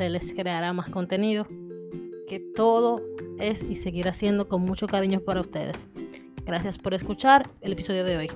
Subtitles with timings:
[0.00, 1.46] se les creará más contenido,
[2.26, 3.02] que todo
[3.38, 5.76] es y seguirá siendo con mucho cariño para ustedes.
[6.46, 8.30] Gracias por escuchar el episodio de hoy.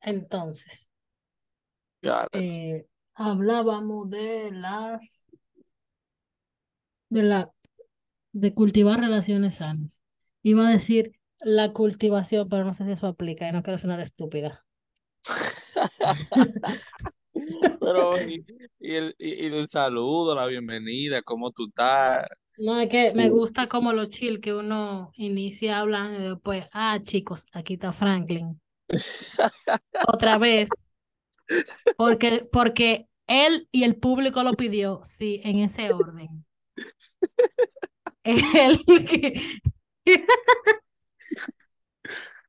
[0.00, 0.90] Entonces,
[2.32, 5.22] eh, hablábamos de las
[7.10, 7.52] de la
[8.32, 10.02] de cultivar relaciones sanas.
[10.42, 14.00] Iba a decir la cultivación, pero no sé si eso aplica y no quiero sonar
[14.00, 14.63] estúpida.
[17.80, 18.44] pero y,
[18.80, 22.26] el, y, el saludo, la bienvenida, ¿cómo tú estás?
[22.58, 26.98] No, es que me gusta como lo chill que uno inicia hablando y después, ah,
[27.02, 28.60] chicos, aquí está Franklin.
[30.08, 30.68] Otra vez.
[31.96, 36.44] Porque, porque él y el público lo pidió, sí, en ese orden.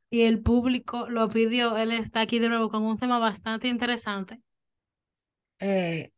[0.09, 1.77] y el público lo pidió.
[1.77, 4.41] Él está aquí de nuevo con un tema bastante interesante.
[5.59, 6.11] Eh,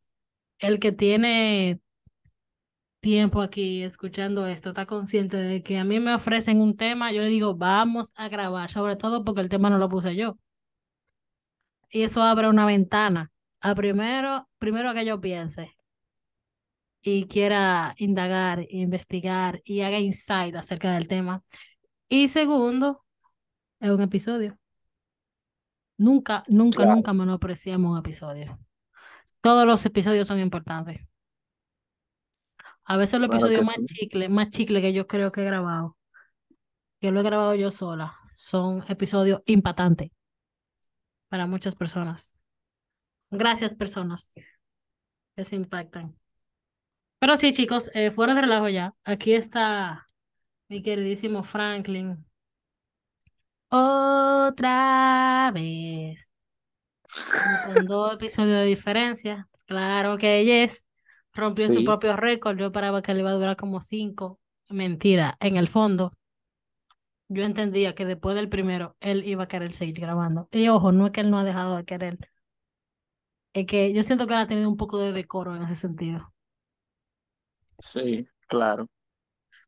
[0.59, 1.80] el que tiene
[3.00, 7.22] tiempo aquí escuchando esto está consciente de que a mí me ofrecen un tema, yo
[7.22, 10.38] le digo, vamos a grabar, sobre todo porque el tema no lo puse yo.
[11.90, 13.31] Y eso abre una ventana
[13.62, 15.75] a primero, primero que yo piense
[17.02, 21.44] y quiera indagar, investigar y haga insight acerca del tema.
[22.09, 23.06] Y segundo,
[23.80, 24.58] es un episodio.
[25.98, 28.60] Nunca, nunca, nunca menospreciamos un episodio.
[29.42, 31.02] Todos los episodios son importantes.
[32.86, 35.98] A veces los episodios más chicle, más chicle que yo creo que he grabado,
[37.00, 40.12] que lo he grabado yo sola, son episodios impactantes
[41.28, 42.34] para muchas personas.
[43.30, 44.32] Gracias, personas
[45.36, 46.16] que se impactan.
[47.20, 48.94] Pero sí, chicos, eh, fuera de relajo ya.
[49.04, 50.06] Aquí está
[50.70, 52.27] mi queridísimo Franklin.
[53.70, 56.32] Otra vez.
[57.66, 59.48] Con dos episodios de diferencia.
[59.66, 60.86] Claro que ella es
[61.34, 62.58] rompió su propio récord.
[62.58, 64.40] Yo esperaba que le iba a durar como cinco.
[64.70, 66.14] Mentira, en el fondo.
[67.30, 70.48] Yo entendía que después del primero él iba a querer seguir grabando.
[70.52, 72.18] Y ojo, no es que él no ha dejado de querer.
[73.54, 76.34] Es que yo siento que él ha tenido un poco de decoro en ese sentido.
[77.80, 78.88] Sí, claro.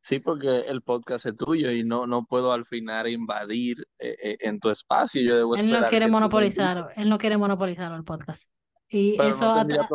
[0.02, 4.36] Sí, porque el podcast es tuyo y no, no puedo al final invadir eh, eh,
[4.40, 5.20] en tu espacio.
[5.22, 8.50] Yo debo él no quiere monopolizar, él no quiere monopolizar el podcast.
[8.88, 9.88] Y eso no,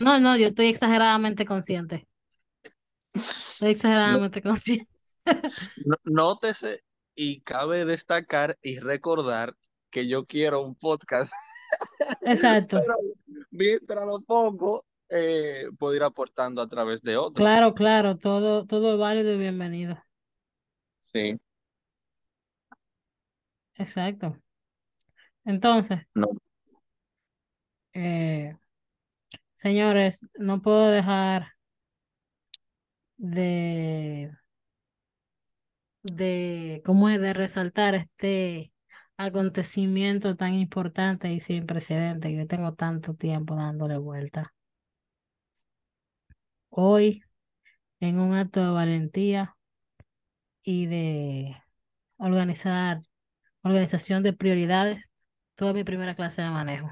[0.00, 2.08] no, no, yo estoy exageradamente consciente.
[3.12, 4.88] Estoy exageradamente consciente.
[6.04, 6.82] Nótese
[7.14, 9.54] y cabe destacar y recordar
[9.90, 11.32] que yo quiero un podcast.
[12.22, 12.80] Exacto.
[13.50, 17.36] mientras lo pongo, eh, puedo ir aportando a través de otros.
[17.36, 20.02] Claro, claro, todo, todo es válido y bienvenido.
[21.00, 21.38] Sí.
[23.74, 24.38] Exacto.
[25.44, 26.28] Entonces, no.
[27.94, 28.56] Eh,
[29.56, 31.48] señores, no puedo dejar
[33.18, 34.30] de,
[36.02, 37.20] de, ¿cómo es?
[37.20, 38.72] De resaltar este
[39.16, 44.52] acontecimiento tan importante y sin precedente que tengo tanto tiempo dándole vuelta.
[46.72, 47.22] Hoy,
[48.00, 49.56] en un acto de valentía
[50.62, 51.56] y de
[52.18, 53.02] organizar,
[53.62, 55.12] organización de prioridades,
[55.56, 56.90] tuve mi primera clase de manejo.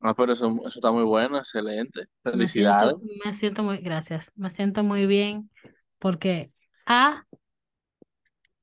[0.00, 2.06] Ah, pero eso, eso está muy bueno, excelente.
[2.32, 2.94] Me Felicidades.
[2.94, 5.50] siento, me siento muy, gracias, me siento muy bien
[5.98, 6.52] porque
[6.86, 7.24] A,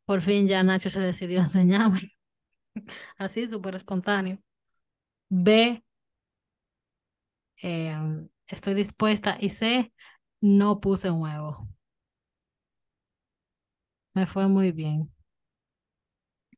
[0.05, 2.13] por fin ya Nacho se decidió a enseñarme,
[3.17, 4.39] así súper espontáneo.
[5.29, 5.83] B,
[7.61, 7.95] eh,
[8.55, 9.93] estoy dispuesta y C,
[10.41, 11.67] no puse un huevo.
[14.15, 15.11] Me fue muy bien.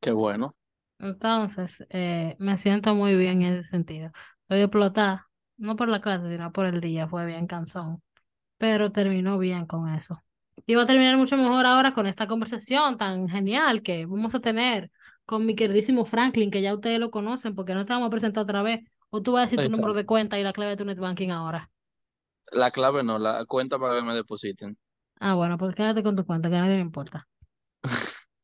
[0.01, 0.55] Qué bueno.
[0.99, 4.11] Entonces, eh, me siento muy bien en ese sentido.
[4.41, 8.01] Estoy explotada, no por la clase, sino por el día, fue bien cansón,
[8.57, 10.23] pero terminó bien con eso.
[10.67, 14.41] Y va a terminar mucho mejor ahora con esta conversación tan genial que vamos a
[14.41, 14.91] tener
[15.25, 18.43] con mi queridísimo Franklin, que ya ustedes lo conocen, porque no te vamos a presentar
[18.43, 18.81] otra vez.
[19.11, 21.31] O tú vas a decir tu número de cuenta y la clave de tu netbanking
[21.31, 21.71] ahora.
[22.53, 24.77] La clave no, la cuenta para que me depositen.
[25.19, 27.27] Ah, bueno, pues quédate con tu cuenta, que a nadie le importa.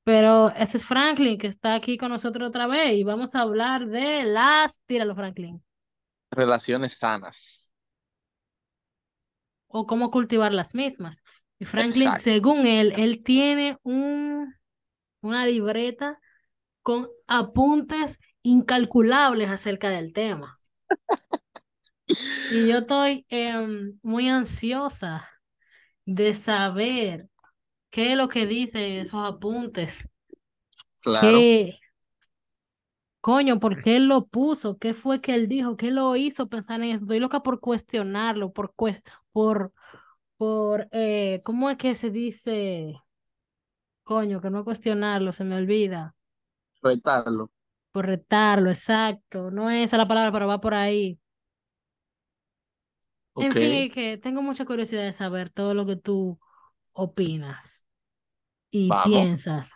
[0.04, 3.88] Pero ese es Franklin, que está aquí con nosotros otra vez, y vamos a hablar
[3.88, 4.82] de las...
[4.86, 5.64] Tíralo, Franklin.
[6.32, 7.76] Relaciones sanas.
[9.68, 11.24] o cómo cultivar las mismas.
[11.60, 12.24] Y Franklin, Exacto.
[12.24, 14.54] según él, él tiene un,
[15.22, 16.20] una libreta
[16.84, 20.59] con apuntes incalculables acerca del tema.
[22.52, 25.28] Y yo estoy em, muy ansiosa
[26.06, 27.28] de saber
[27.90, 30.10] qué es lo que dice esos apuntes.
[31.02, 31.28] Claro.
[31.30, 31.80] ¿Qué,
[33.22, 34.78] coño, por qué él lo puso?
[34.78, 35.78] ¿Qué fue que él dijo?
[35.78, 37.04] ¿Qué lo hizo pensar en eso?
[37.04, 38.74] Estoy loca por cuestionarlo, por,
[39.32, 39.72] por,
[40.38, 42.96] por eh, ¿cómo es que se dice?
[44.04, 46.16] Coño, que no cuestionarlo, se me olvida.
[46.82, 47.52] Retarlo.
[47.92, 49.52] Por retarlo, exacto.
[49.52, 51.20] No es esa la palabra, pero va por ahí.
[53.42, 56.40] En fin, que tengo mucha curiosidad de saber todo lo que tú
[56.94, 57.86] opinas
[58.72, 59.12] y Vamos.
[59.12, 59.72] piensas.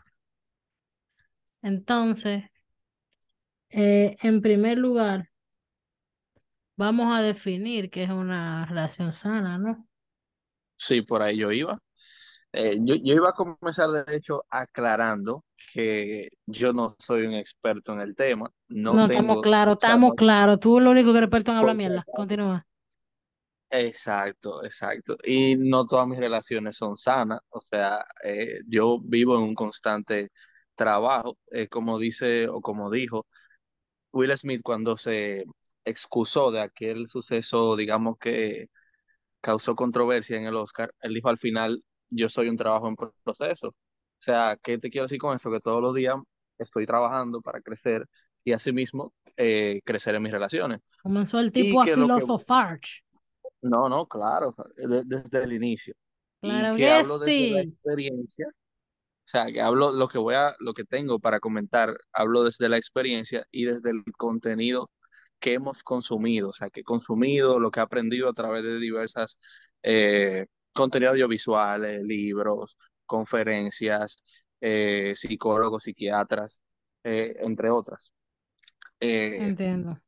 [1.63, 2.43] Entonces,
[3.69, 5.29] eh, en primer lugar,
[6.75, 9.87] vamos a definir qué es una relación sana, ¿no?
[10.75, 11.79] Sí, por ahí yo iba.
[12.51, 15.43] Eh, yo, yo iba a comenzar, de hecho, aclarando
[15.73, 19.79] que yo no soy un experto en el tema, no No, estamos tengo, claros, o
[19.79, 20.59] sea, estamos no, claros.
[20.59, 22.05] Tú lo único que eres experto en hablar mierda.
[22.11, 22.65] Continúa.
[23.75, 25.17] Exacto, exacto.
[25.23, 30.29] Y no todas mis relaciones son sanas, o sea, eh, yo vivo en un constante
[30.75, 33.25] trabajo, eh, como dice o como dijo
[34.13, 35.45] Will Smith cuando se
[35.85, 38.67] excusó de aquel suceso, digamos que
[39.41, 43.69] causó controversia en el Oscar, él dijo al final, yo soy un trabajo en proceso.
[43.69, 43.73] O
[44.19, 45.51] sea, ¿qué te quiero decir con eso?
[45.51, 46.15] Que todos los días
[46.59, 48.05] estoy trabajando para crecer
[48.43, 50.81] y asimismo eh, crecer en mis relaciones.
[51.01, 52.79] Comenzó el tipo a lo que, filosofar.
[53.63, 55.95] No, no, claro, de- desde el inicio.
[56.41, 57.61] Y Claro que que hablo desde la sí.
[57.61, 62.43] experiencia, o sea, que hablo lo que voy a, lo que tengo para comentar, hablo
[62.43, 64.91] desde la experiencia y desde el contenido
[65.39, 68.79] que hemos consumido, o sea, que he consumido, lo que he aprendido a través de
[68.79, 69.39] diversas
[69.83, 74.17] eh, contenidos audiovisuales, libros, conferencias,
[74.61, 76.63] eh, psicólogos, psiquiatras,
[77.03, 78.11] eh, entre otras.
[78.99, 79.99] Entiendo.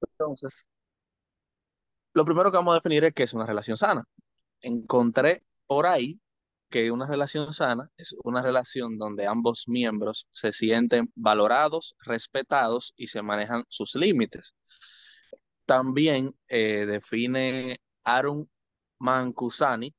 [0.00, 0.66] entonces,
[2.14, 4.04] lo primero que vamos a definir es qué es una relación sana.
[4.60, 6.20] Encontré por ahí
[6.68, 13.08] que una relación sana es una relación donde ambos miembros se sienten valorados, respetados y
[13.08, 14.54] se manejan sus límites.
[15.66, 18.50] También eh, define Arun
[18.98, 19.94] Mankusani,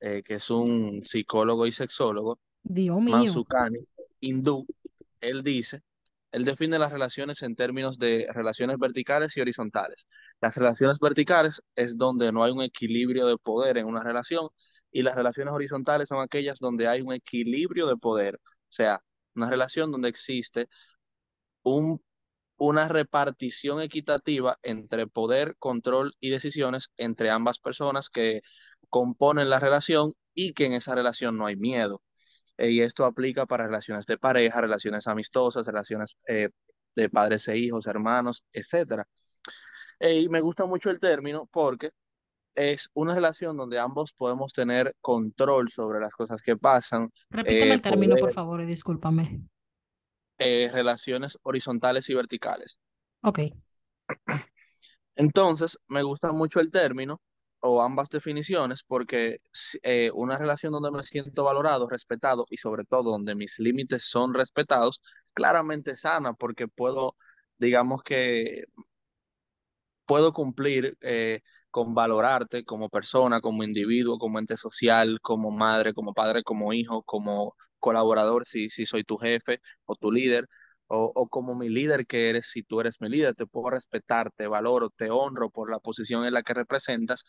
[0.00, 3.16] eh, que es un psicólogo y sexólogo, Dios mío.
[4.20, 4.66] Hindú.
[5.20, 5.82] Él dice,
[6.36, 10.06] él define las relaciones en términos de relaciones verticales y horizontales.
[10.42, 14.48] Las relaciones verticales es donde no hay un equilibrio de poder en una relación
[14.92, 18.36] y las relaciones horizontales son aquellas donde hay un equilibrio de poder.
[18.36, 19.00] O sea,
[19.34, 20.68] una relación donde existe
[21.62, 22.00] un
[22.58, 28.42] una repartición equitativa entre poder, control y decisiones entre ambas personas que
[28.90, 32.02] componen la relación y que en esa relación no hay miedo.
[32.58, 36.48] Eh, y esto aplica para relaciones de pareja, relaciones amistosas, relaciones eh,
[36.94, 39.06] de padres e hijos, hermanos, etcétera.
[39.98, 41.90] Eh, y me gusta mucho el término porque
[42.54, 47.74] es una relación donde ambos podemos tener control sobre las cosas que pasan, Repíteme eh,
[47.74, 49.42] el término, por favor, y discúlpame.
[50.38, 52.80] relaciones horizontales y verticales.
[53.22, 53.40] Ok.
[55.16, 57.20] Entonces, me gusta mucho el término
[57.66, 59.38] o ambas definiciones porque
[59.82, 64.34] eh, una relación donde me siento valorado, respetado y sobre todo donde mis límites son
[64.34, 65.00] respetados,
[65.34, 67.16] claramente sana porque puedo,
[67.58, 68.64] digamos que
[70.06, 76.14] puedo cumplir eh, con valorarte como persona, como individuo, como ente social, como madre, como
[76.14, 80.48] padre, como hijo, como colaborador, si, si soy tu jefe o tu líder.
[80.88, 84.30] O, o como mi líder que eres, si tú eres mi líder, te puedo respetar,
[84.32, 87.24] te valoro, te honro por la posición en la que representas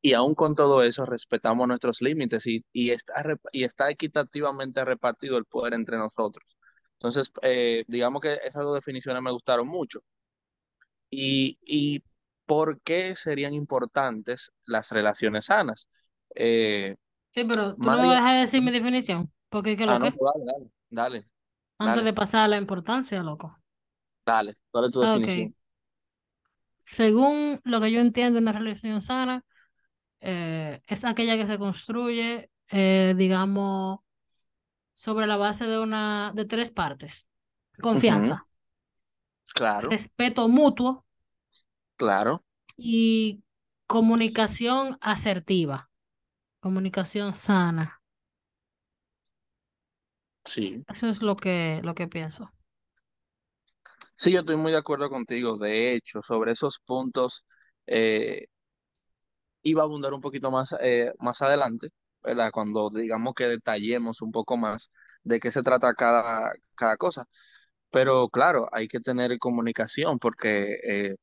[0.00, 3.14] y aún con todo eso respetamos nuestros límites y, y, está,
[3.52, 6.56] y está equitativamente repartido el poder entre nosotros.
[6.94, 10.00] Entonces, eh, digamos que esas dos definiciones me gustaron mucho.
[11.10, 12.02] Y, y
[12.46, 15.88] ¿por qué serían importantes las relaciones sanas?
[16.34, 16.96] Eh,
[17.30, 19.98] sí, pero tú no me vas a dejar decir mi definición, porque ¿qué lo ah,
[19.98, 20.12] no, que?
[20.12, 21.31] pues dale, dale, dale.
[21.86, 23.58] Antes Dale, de pasar a la importancia, loco.
[24.26, 24.54] dale.
[24.70, 25.54] ¿Cuál es tu definición?
[26.82, 29.44] Según lo que yo entiendo, una relación sana
[30.20, 34.00] eh, es aquella que se construye, eh, digamos,
[34.94, 37.28] sobre la base de una, de tres partes.
[37.80, 38.40] Confianza,
[39.54, 41.04] Claro, respeto mutuo
[41.96, 42.42] claro,
[42.76, 43.42] y
[43.86, 45.90] comunicación asertiva,
[46.60, 48.01] comunicación sana.
[50.44, 50.82] Sí.
[50.88, 52.50] Eso es lo que, lo que pienso.
[54.16, 55.56] Sí, yo estoy muy de acuerdo contigo.
[55.58, 57.44] De hecho, sobre esos puntos
[57.86, 58.46] eh,
[59.62, 61.90] iba a abundar un poquito más, eh, más adelante,
[62.22, 62.50] ¿verdad?
[62.52, 64.90] Cuando digamos que detallemos un poco más
[65.24, 67.26] de qué se trata cada, cada cosa.
[67.90, 71.16] Pero claro, hay que tener comunicación porque eh,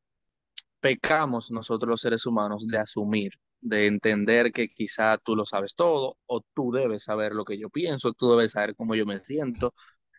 [0.81, 6.17] pecamos nosotros los seres humanos de asumir, de entender que quizá tú lo sabes todo
[6.27, 9.73] o tú debes saber lo que yo pienso, tú debes saber cómo yo me siento.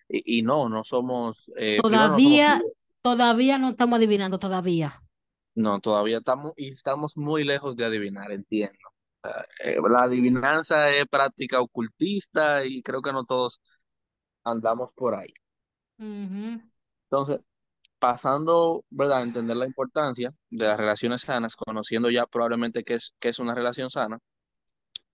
[0.09, 2.63] Y, y no, no somos, eh, primero no somos Todavía,
[3.03, 5.03] todavía no estamos adivinando, todavía.
[5.55, 8.79] No, todavía estamos y estamos muy lejos de adivinar, entiendo.
[9.65, 13.61] Eh, la adivinanza es práctica ocultista y creo que no todos
[14.45, 15.33] andamos por ahí.
[17.11, 17.41] Entonces,
[18.01, 23.15] pasando, ¿verdad?, a entender la importancia de las relaciones sanas, conociendo ya probablemente qué es,
[23.21, 24.19] qué es una relación sana,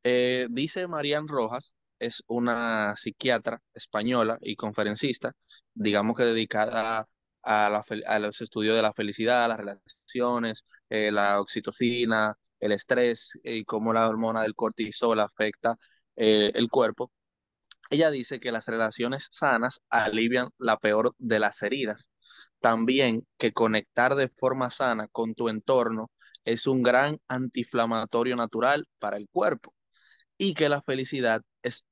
[0.05, 5.33] eh, dice Marian Rojas, es una psiquiatra española y conferencista,
[5.75, 7.07] digamos que dedicada
[7.43, 13.65] a, la los estudios de la felicidad, las relaciones, eh, la oxitocina, el estrés y
[13.65, 15.77] cómo la hormona del cortisol afecta
[16.17, 17.11] eh, el cuerpo.
[17.91, 22.11] Ella dice que las relaciones sanas alivian la peor de las heridas.
[22.67, 26.11] También que conectar de forma sana con tu entorno
[26.45, 29.73] es un gran antiinflamatorio natural para el cuerpo
[30.37, 31.87] y que la felicidad es,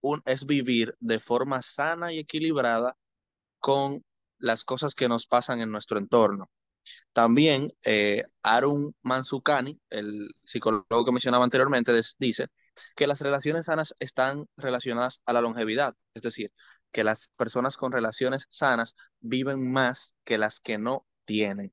[0.00, 2.96] un, es vivir de forma sana y equilibrada
[3.58, 4.04] con
[4.38, 6.48] las cosas que nos pasan en nuestro entorno.
[7.12, 12.46] También eh, Arun Mansukani, el psicólogo que mencionaba anteriormente, dice
[12.94, 16.52] que las relaciones sanas están relacionadas a la longevidad, es decir,
[16.92, 21.72] que las personas con relaciones sanas viven más que las que no tienen.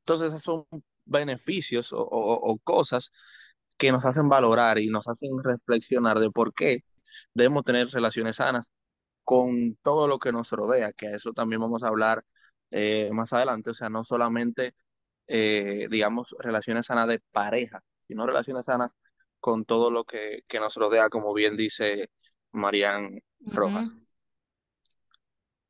[0.00, 0.66] Entonces, esos son
[1.04, 3.10] beneficios o, o- o cosas
[3.78, 6.84] que nos hacen valorar y nos hacen reflexionar de por qué
[7.34, 8.70] debemos tener relaciones sanas
[9.24, 12.24] con todo lo que nos rodea, que a eso también vamos a hablar
[12.70, 14.74] eh, más adelante, o sea, no solamente,
[15.28, 18.90] eh, digamos, relaciones sanas de pareja, sino relaciones sanas
[19.40, 22.10] con todo lo que, que nos rodea, como bien dice
[22.52, 23.20] Marian
[23.50, 23.98] Rojas.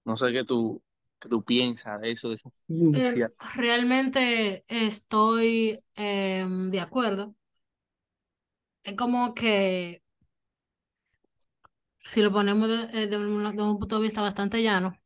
[0.05, 0.83] No sé qué tú,
[1.19, 2.51] qué tú piensas de eso, de esa
[2.93, 3.33] Eh, ciencia.
[3.55, 7.35] realmente estoy em, de acuerdo.
[8.83, 10.03] Es como que
[11.99, 14.97] si lo ponemos de, eh, de un, de un punto de vista bastante llano,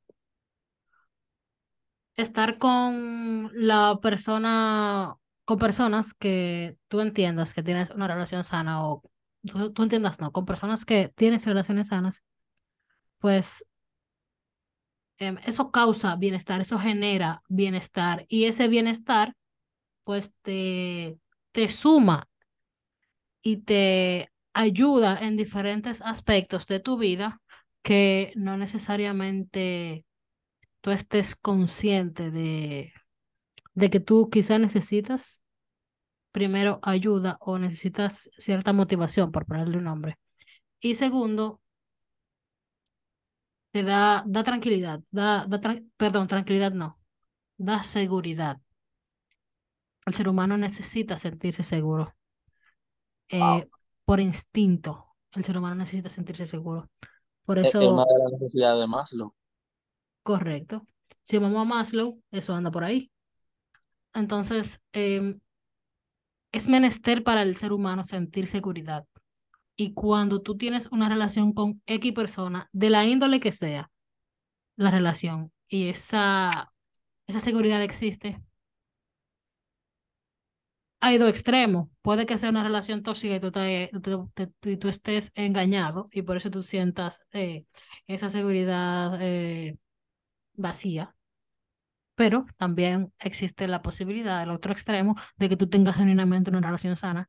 [2.17, 9.03] estar con la persona, con personas que tú entiendas que tienes una relación sana o
[9.47, 12.25] tú, tú entiendas, no, con personas que tienes relaciones sanas,
[13.21, 13.67] pues
[15.19, 19.35] em, eso causa bienestar, eso genera bienestar y ese bienestar
[20.05, 21.19] pues te,
[21.53, 22.29] te suma
[23.43, 27.41] y te ayuda en diferentes aspectos de tu vida
[27.83, 30.05] que no necesariamente
[30.81, 32.93] tú estés consciente de,
[33.75, 35.43] de que tú quizás necesitas
[36.33, 40.19] primero ayuda o necesitas cierta motivación, por ponerle un nombre.
[40.81, 41.61] Y segundo,
[43.79, 45.61] te da, da tranquilidad, da, da
[45.97, 46.99] perdón, tranquilidad no,
[47.59, 48.61] da seguridad.
[50.07, 52.17] El ser humano necesita sentirse seguro
[53.41, 53.63] Wow.
[53.63, 53.71] eh,
[54.05, 55.07] por instinto.
[55.33, 56.91] El ser humano necesita sentirse seguro.
[57.45, 59.35] Por Es es una eso, de las necesidades de Maslow.
[60.23, 60.87] correcto.
[61.23, 63.11] Si vamos a Maslow, eso anda por ahí.
[64.15, 65.41] Entonces, em,
[66.53, 69.07] es menester para el ser humano sentir seguridad.
[69.81, 73.91] Y cuando tú tienes una relación con X persona, de la índole que sea,
[74.77, 76.73] la relación, y esa,
[77.29, 78.43] esa seguridad existe,
[81.01, 81.89] hay dos extremos.
[82.03, 83.41] Puede que sea una relación tóxica y
[84.79, 87.65] tú, estés engañado y por eso tú sientas eh,
[88.07, 89.79] esa seguridad eh,
[90.55, 91.15] vacía,
[92.15, 96.97] pero también existe la posibilidad, el otro extremo, de que tú tengas genuinamente una relación
[96.97, 97.29] sana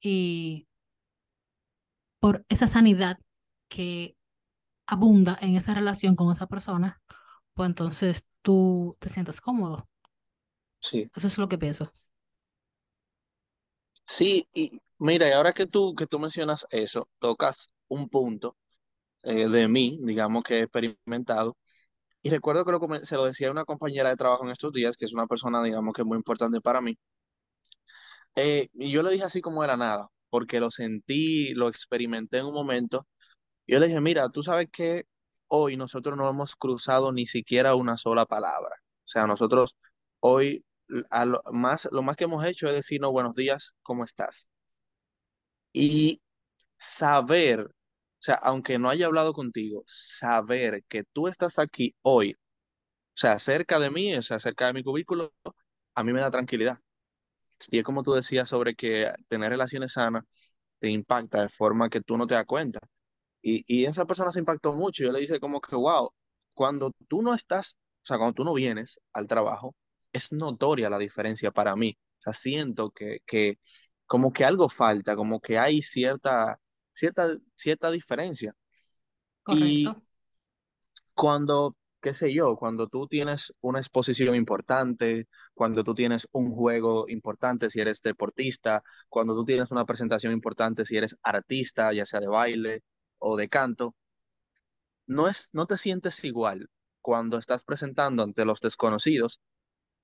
[0.00, 0.68] y
[2.26, 3.18] por esa sanidad
[3.68, 4.16] que
[4.84, 7.00] abunda en esa relación con esa persona,
[7.54, 9.88] pues entonces tú te sientes cómodo.
[10.80, 11.08] Sí.
[11.14, 11.92] Eso es lo que pienso.
[14.08, 18.56] Sí, y mira, y ahora que tú, que tú mencionas eso, tocas un punto
[19.22, 21.56] eh, de mí, digamos que he experimentado,
[22.22, 24.96] y recuerdo que lo, se lo decía a una compañera de trabajo en estos días,
[24.96, 26.98] que es una persona, digamos que muy importante para mí,
[28.34, 32.46] eh, y yo le dije así como era nada, porque lo sentí, lo experimenté en
[32.46, 33.08] un momento,
[33.66, 35.04] yo le dije, mira, tú sabes que
[35.48, 38.76] hoy nosotros no hemos cruzado ni siquiera una sola palabra,
[39.06, 39.76] o sea, nosotros
[40.20, 40.62] hoy
[41.10, 44.50] a lo más, lo más que hemos hecho es decirnos buenos días, ¿cómo estás?
[45.72, 46.20] Y
[46.78, 47.72] saber, o
[48.20, 53.78] sea, aunque no haya hablado contigo, saber que tú estás aquí hoy, o sea, cerca
[53.80, 55.34] de mí, o sea, cerca de mi cubículo,
[55.94, 56.78] a mí me da tranquilidad.
[57.70, 60.24] Y es como tú decías sobre que tener relaciones sanas
[60.78, 62.80] te impacta de forma que tú no te das cuenta.
[63.42, 65.04] Y, y esa persona se impactó mucho.
[65.04, 66.10] Yo le dije como que, wow,
[66.54, 69.74] cuando tú no estás, o sea, cuando tú no vienes al trabajo,
[70.12, 71.96] es notoria la diferencia para mí.
[72.20, 73.58] O sea, siento que, que
[74.06, 76.58] como que algo falta, como que hay cierta,
[76.92, 78.54] cierta, cierta diferencia.
[79.48, 79.86] Y
[81.14, 87.06] cuando, qué sé yo, cuando tú tienes una exposición importante, cuando tú tienes un juego
[87.08, 92.20] importante, si eres deportista, cuando tú tienes una presentación importante, si eres artista, ya sea
[92.20, 92.82] de baile
[93.18, 93.94] o de canto,
[95.06, 96.68] no es, no te sientes igual
[97.00, 99.40] cuando estás presentando ante los desconocidos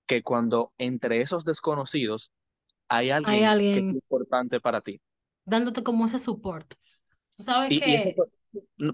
[0.06, 2.32] que cuando entre esos desconocidos
[2.88, 5.00] hay Hay alguien que es alguien importante para ti.
[5.44, 6.74] dándote como ese support.
[7.36, 8.28] Tú sabes Y, y que, per-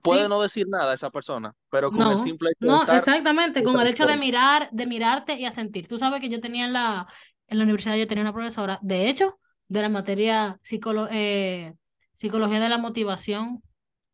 [0.02, 3.08] puede sí, no decir nada esa persona, pero con el simple hecho de no, estar,
[3.08, 5.88] exactamente, te con el hecho de mirar, de mirarte y a sentir.
[5.88, 7.06] Tú sabes que yo tenía en la,
[7.48, 9.38] en la universidad, yo tenía una profesora, de hecho,
[9.68, 11.74] de la materia psicolo- eh,
[12.12, 13.62] psicología de la motivación,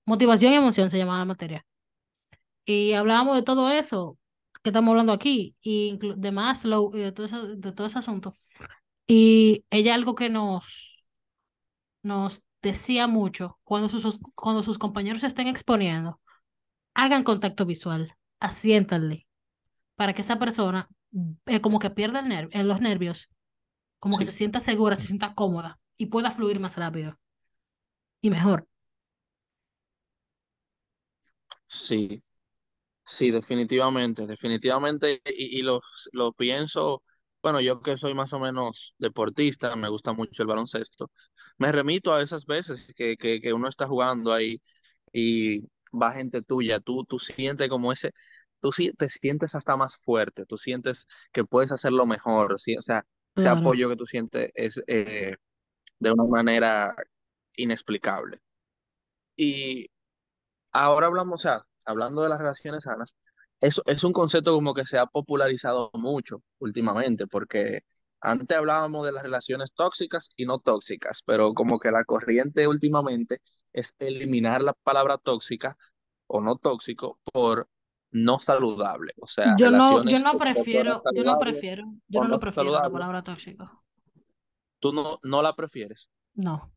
[0.06, 1.66] motivación y emoción se llamaba la materia.
[2.64, 4.18] Y hablábamos de todo eso
[4.62, 8.34] que estamos hablando aquí, y de Maslow y de todo ese, de todo ese asunto.
[9.08, 11.04] Y ella algo que nos,
[12.02, 16.20] nos decía mucho cuando sus, cuando sus compañeros se estén exponiendo,
[16.94, 19.26] hagan contacto visual, asiéntanle,
[19.96, 20.88] para que esa persona
[21.46, 23.30] eh, como que pierda el ner- eh, los nervios,
[24.00, 27.18] como que se sienta segura, se sienta cómoda y pueda fluir más rápido
[28.22, 28.66] y mejor.
[31.66, 32.22] sí.
[33.06, 35.80] Sí, definitivamente, definitivamente, y, y lo,
[36.12, 37.02] lo pienso,
[37.44, 41.12] bueno, yo que soy más o menos deportista, me gusta mucho el baloncesto,
[41.58, 44.62] me remito a esas veces que, que, que uno está jugando ahí
[45.12, 48.12] y va gente tuya, tú, tú sientes como ese,
[48.60, 52.76] tú te sientes hasta más fuerte, tú sientes que puedes hacerlo mejor, ¿sí?
[52.76, 55.36] O sea, ese Claro, apoyo que tú sientes es eh,
[56.00, 56.94] de una manera
[57.56, 58.40] inexplicable.
[59.36, 59.88] Y
[60.72, 63.16] Ahora hablamos, o sea, hablando de las relaciones sanas,
[63.60, 67.82] eso es un concepto como que se ha popularizado mucho últimamente, porque
[68.20, 73.40] antes hablábamos de las relaciones tóxicas y no tóxicas, pero como que la corriente últimamente
[73.72, 75.76] es eliminar la palabra tóxica
[76.26, 77.68] o no tóxico por
[78.10, 82.38] no saludable, o sea, yo no, yo no prefiero, yo no prefiero, yo no lo
[82.38, 83.84] prefiero la palabra tóxico.
[84.78, 86.10] tú no, no la prefieres.
[86.34, 86.72] No.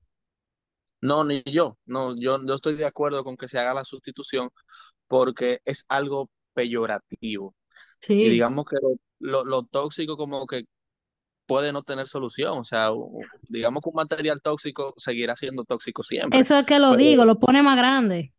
[0.99, 4.49] No, ni yo, no, yo, yo estoy de acuerdo con que se haga la sustitución
[5.07, 7.55] porque es algo peyorativo.
[8.21, 10.65] Y Sí, digamos que lo, lo, lo tóxico como que
[11.47, 12.59] puede no tener solución.
[12.59, 12.89] O sea,
[13.49, 16.41] digamos que un material tóxico seguirá siendo tóxico siempre.
[16.41, 18.33] eso es que lo Pero, digo, lo pone más grande.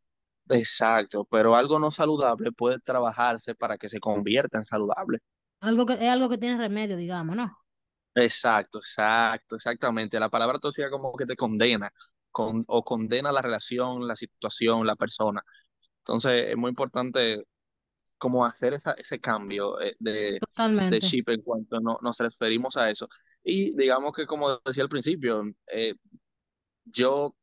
[0.50, 5.18] exacto, pero algo no saludable puede trabajarse para que se convierta en saludable.
[5.60, 7.56] Algo que, es algo que tiene remedio, digamos, ¿no?
[8.14, 10.18] Exacto, exacto, exactamente.
[10.18, 11.92] La palabra tóxica como que te condena
[12.32, 15.42] con, o condena la relación, la situación, la persona.
[16.00, 17.44] Entonces es muy importante
[18.18, 20.42] como hacer esa, ese cambio eh, de,
[20.88, 23.08] de chip en cuanto no, nos referimos a eso.
[23.42, 25.94] Y digamos que, como decía al principio, eh,
[26.84, 27.36] yo, o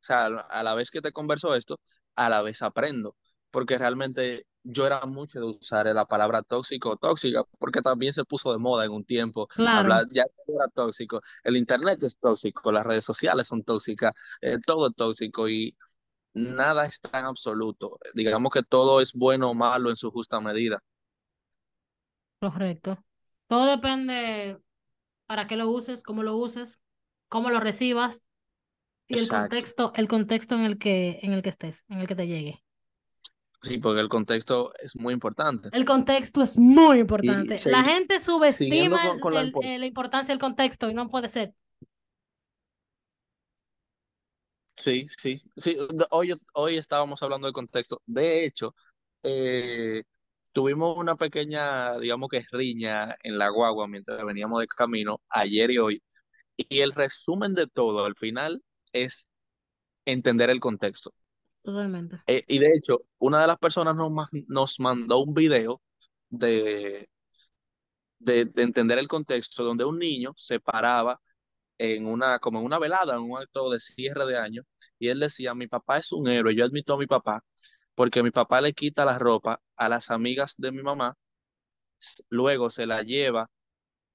[0.00, 1.80] sea, a la vez que te converso esto,
[2.14, 3.16] a la vez aprendo,
[3.50, 8.24] porque realmente yo era mucho de usar la palabra tóxico o tóxica, porque también se
[8.24, 12.72] puso de moda en un tiempo Claro, hablar, ya era tóxico, el internet es tóxico,
[12.72, 15.76] las redes sociales son tóxicas, eh, todo es tóxico y
[16.36, 17.98] nada es tan absoluto.
[18.14, 20.82] Digamos que todo es bueno o malo en su justa medida.
[22.40, 23.04] correcto.
[23.48, 24.58] Todo depende
[25.26, 26.80] para qué lo uses, cómo lo uses,
[27.28, 28.22] cómo lo recibas
[29.08, 32.16] y el contexto, el contexto en el que, en el que estés, en el que
[32.16, 32.64] te llegue.
[33.60, 35.70] Sí, porque el contexto es muy importante.
[35.70, 37.62] El contexto es muy Y importante.
[37.66, 41.54] La gente subestima con, con la el- la importancia del contexto y no puede ser.
[44.76, 45.76] Sí, sí, sí.
[46.10, 48.02] Hoy, hoy estábamos hablando de contexto.
[48.06, 48.74] De hecho,
[49.22, 50.02] eh,
[50.52, 55.78] tuvimos una pequeña, digamos que riña en la guagua mientras veníamos de camino ayer y
[55.78, 56.02] hoy.
[56.56, 58.62] Y el resumen de todo al final
[58.92, 59.30] es
[60.06, 61.12] entender el contexto.
[61.62, 62.18] Totalmente.
[62.26, 64.10] Eh, y de hecho, una de las personas nos,
[64.48, 65.82] nos mandó un video
[66.30, 67.08] de,
[68.18, 71.20] de, de entender el contexto donde un niño se paraba
[71.78, 74.62] en una, como en una velada, en un acto de cierre de año,
[74.98, 77.42] y él decía, mi papá es un héroe, yo admito a mi papá,
[77.94, 81.16] porque mi papá le quita la ropa a las amigas de mi mamá,
[82.30, 83.50] luego se la lleva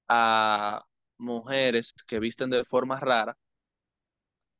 [0.08, 0.84] a
[1.18, 3.36] mujeres que visten de forma rara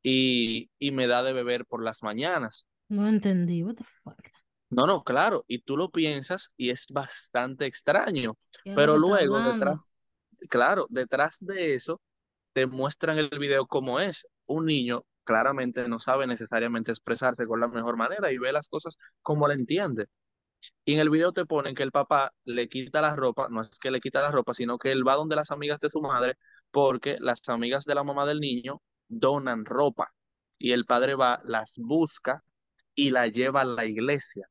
[0.02, 2.66] y, y me da de beber por las mañanas.
[2.88, 3.64] No entendí.
[3.64, 4.30] What the fuck?
[4.70, 8.96] No, no, claro, y tú lo piensas y es bastante extraño, ¿Qué es lo pero
[8.98, 9.82] luego detrás,
[10.50, 12.00] claro, detrás de eso
[12.52, 14.26] te muestran el video como es.
[14.46, 18.96] Un niño claramente no sabe necesariamente expresarse con la mejor manera y ve las cosas
[19.22, 20.06] como le entiende.
[20.84, 23.78] Y en el video te ponen que el papá le quita la ropa, no es
[23.78, 26.36] que le quita la ropa, sino que él va donde las amigas de su madre
[26.70, 30.12] porque las amigas de la mamá del niño donan ropa
[30.58, 32.44] y el padre va, las busca
[32.94, 34.48] y la lleva a la iglesia,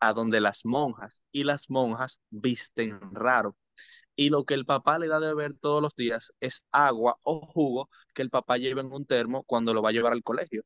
[0.00, 3.56] a donde las monjas y las monjas visten raro
[4.16, 7.40] y lo que el papá le da de beber todos los días es agua o
[7.46, 10.62] jugo que el papá lleva en un termo cuando lo va a llevar al colegio.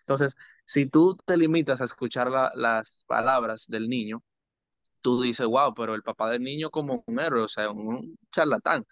[0.00, 4.22] Entonces, si tú te limitas a escuchar la- las palabras del niño,
[5.02, 8.84] tú dices, wow, pero el papá del niño como un héroe, o sea, un charlatán.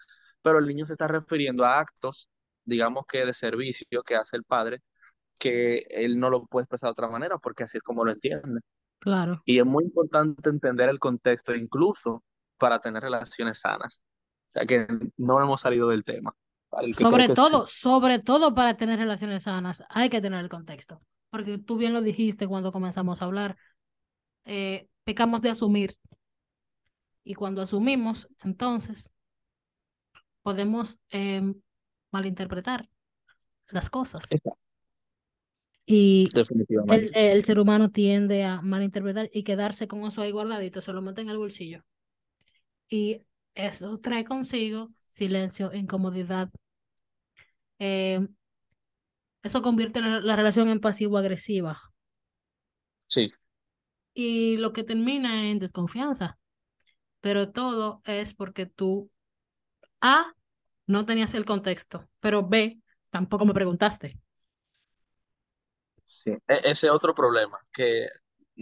[0.42, 2.28] Pero el niño se está refiriendo a actos,
[2.64, 4.80] digamos que de servicio que hace el padre,
[5.38, 8.60] que él no lo puede expresar de otra manera porque así es como lo entiende.
[9.00, 9.42] Claro.
[9.44, 12.24] Y es muy importante entender el contexto incluso
[12.62, 14.06] para tener relaciones sanas.
[14.48, 14.86] O sea que
[15.18, 16.34] no hemos salido del tema.
[16.94, 17.74] Sobre todo, sí.
[17.80, 21.02] sobre todo para tener relaciones sanas, hay que tener el contexto.
[21.30, 23.56] Porque tú bien lo dijiste cuando comenzamos a hablar.
[24.44, 25.98] eh, pecamos de asumir.
[27.24, 29.12] Y cuando asumimos, entonces
[30.42, 31.54] podemos em,
[32.12, 32.88] malinterpretar
[33.70, 34.24] las cosas.
[34.30, 34.58] Exacto,
[35.86, 36.28] Y
[36.88, 41.02] el, el ser humano tiende a malinterpretar y quedarse con eso ahí guardadito, se lo
[41.02, 41.84] mete en el bolsillo.
[42.92, 43.22] Y
[43.56, 46.48] eso trae consigo silencio, incomodidad.
[47.78, 48.20] eh,
[49.44, 51.80] eso convierte la, la relación en pasivo-agresiva.
[53.06, 53.32] Sí,
[54.14, 56.38] Y lo que termina en desconfianza.
[57.20, 59.10] Pero todo es porque tú,
[60.00, 60.34] A,
[60.88, 64.20] no tenías el contexto, pero B, tampoco me preguntaste.
[66.04, 66.30] sí.
[66.48, 68.08] E- ese otro problema, que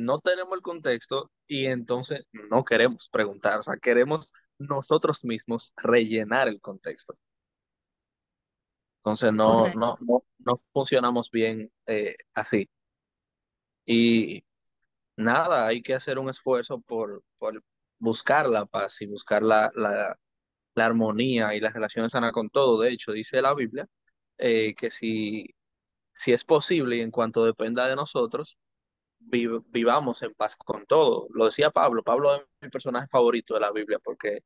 [0.04, 6.48] no tenemos el contexto y entonces no queremos preguntar, o sea, queremos nosotros mismos rellenar
[6.48, 7.16] el contexto.
[8.98, 9.78] Entonces no, Correcto.
[9.80, 12.68] no, no, no funcionamos bien eh, así.
[13.86, 14.44] Y
[15.16, 17.62] nada, hay que hacer un esfuerzo por, por
[17.98, 20.18] buscar la paz y buscar la, la,
[20.74, 22.80] la armonía y las relaciones sanas con todo.
[22.80, 23.86] De hecho, dice la Biblia
[24.38, 25.54] eh, que si,
[26.14, 28.58] si es posible y en cuanto dependa de nosotros,
[29.20, 31.28] vi- vivamos en paz con todo.
[31.33, 32.02] Lo decía Pablo.
[32.02, 34.44] Pablo es mi personaje favorito de la Biblia porque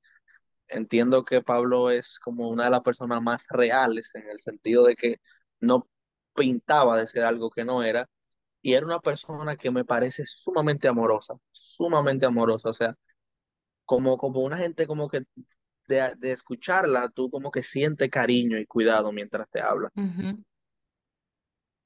[0.69, 4.97] entiendo que Pablo es como una de las personas más reales en el sentido de
[4.97, 5.19] que
[5.61, 5.89] no
[6.35, 8.09] pintaba de ser algo que no era
[8.63, 12.97] y era una persona que me parece sumamente amorosa, sumamente amorosa, o sea,
[13.85, 15.23] como, como una gente como que
[15.89, 19.91] de, de escucharla, tú como que siente cariño y cuidado mientras te habla.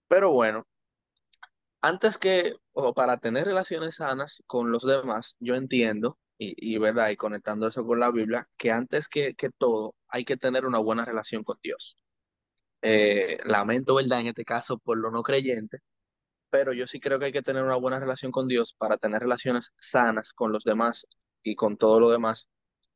[0.09, 0.66] Pero bueno,
[1.81, 7.11] antes que, o para tener relaciones sanas con los demás, yo entiendo, y, y verdad,
[7.11, 10.79] y conectando eso con la Biblia, que antes que, que todo hay que tener una
[10.79, 11.99] buena relación con Dios.
[12.83, 14.21] Eh, lamento, ¿verdad?
[14.21, 15.81] En este caso por lo no creyente,
[16.51, 19.21] pero yo sí creo que hay que tener una buena relación con Dios para tener
[19.23, 21.07] relaciones sanas con los demás
[21.43, 22.49] y con todo lo demás,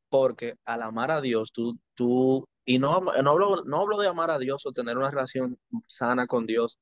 [0.09, 4.31] porque al amar a Dios, tú, tú, y no, no hablo, no hablo de amar
[4.31, 6.79] a Dios o tener una relación sana con Dios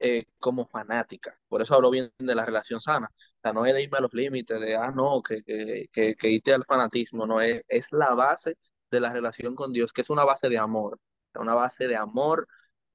[0.00, 3.74] eh, como fanática, por eso hablo bien de la relación sana, o sea, no es
[3.74, 7.26] de irme a los límites, de, ah, no, que, que, que, que irte al fanatismo,
[7.26, 8.56] no, es, es la base
[8.90, 11.00] de la relación con Dios, que es una base de amor,
[11.34, 12.48] una base de amor,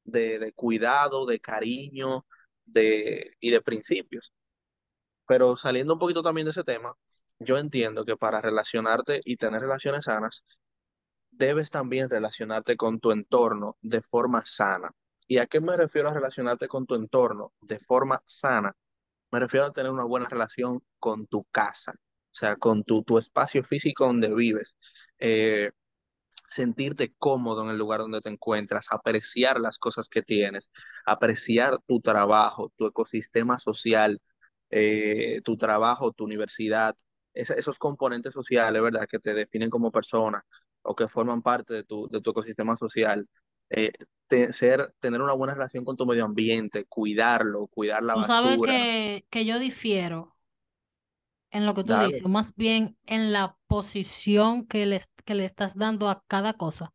[0.03, 2.25] de, de cuidado, de cariño,
[2.65, 4.33] de, y de principios.
[5.27, 6.95] Pero saliendo un poquito también de ese tema,
[7.39, 10.43] yo entiendo que para relacionarte y tener relaciones sanas,
[11.31, 14.91] debes también relacionarte con tu entorno de forma sana.
[15.27, 18.75] ¿Y a qué me refiero a relacionarte con tu entorno de forma sana?
[19.31, 23.17] Me refiero a tener una buena relación con tu casa, o sea, con tu, tu
[23.19, 24.75] espacio físico donde vives.
[25.19, 25.71] Eh,
[26.49, 30.71] sentirte cómodo en el lugar donde te encuentras, apreciar las cosas que tienes,
[31.05, 34.21] apreciar tu trabajo, tu ecosistema social,
[34.69, 36.95] eh, tu trabajo, tu universidad,
[37.33, 40.45] es- esos componentes sociales, ¿verdad?, que te definen como persona
[40.83, 43.27] o que forman parte de tu, de tu ecosistema social.
[43.69, 43.91] Eh,
[44.27, 48.61] te- ser, tener una buena relación con tu medio ambiente, cuidarlo, cuidar la Tú sabes
[48.61, 48.63] basura.
[48.63, 50.35] que, que yo difiero
[51.51, 51.97] en lo que tú Dale.
[51.97, 56.93] dices, más bien en la posición que le, que le estás dando a cada cosa.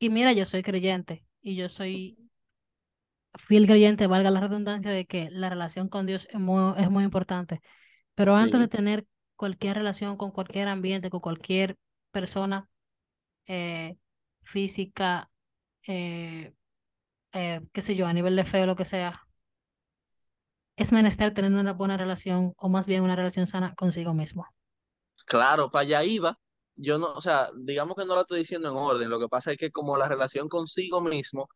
[0.00, 2.18] Y mira, yo soy creyente y yo soy
[3.38, 7.04] fiel creyente, valga la redundancia, de que la relación con Dios es muy, es muy
[7.04, 7.60] importante.
[8.14, 11.76] Pero antes de tener cualquier relación con cualquier ambiente, con cualquier
[12.12, 12.68] persona
[13.46, 13.96] eh,
[14.50, 15.30] física,
[15.86, 16.54] eh,
[17.32, 19.22] eh, qué sé yo, a nivel de fe o lo que sea,
[20.76, 24.46] es menester tener una buena relación o más bien una relación sana consigo mismo.
[25.26, 26.38] claro, para allá iba.
[26.76, 29.10] Yo no, o sea, digamos que no lo estoy diciendo en orden.
[29.10, 31.48] Lo que pasa es que como la relación consigo mismo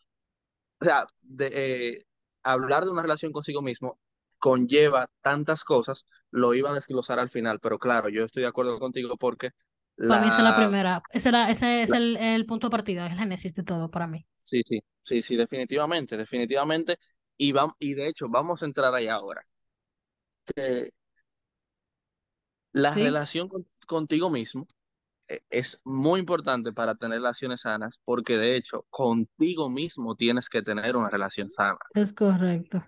[0.81, 2.05] o sea, de, eh,
[2.43, 3.99] hablar de una relación consigo mismo
[4.39, 8.79] conlleva tantas cosas, lo iba a desglosar al final, pero claro, yo estoy de acuerdo
[8.79, 9.53] contigo porque
[10.07, 12.71] Para mí esa es la la, primera, ese, ese es la- el, el punto de
[12.73, 14.27] partida, es el génesis de todo para mí.
[14.37, 16.99] sí, sí, sí, sí, definitivamente, definitivamente,
[17.37, 19.47] y, vam- y de hecho vamos a entrar ahí ahora,
[20.47, 20.91] que
[22.73, 22.99] la ¿Sí?
[22.99, 24.67] relación con- contigo mismo
[25.29, 30.63] eh, es muy importante para tener relaciones sanas, porque de hecho contigo mismo tienes que
[30.63, 31.79] tener una relación sana.
[31.95, 32.85] Es correcto.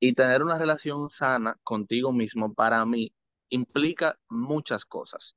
[0.00, 3.12] Y tener una relación sana contigo mismo para mí
[3.50, 5.36] implica muchas cosas.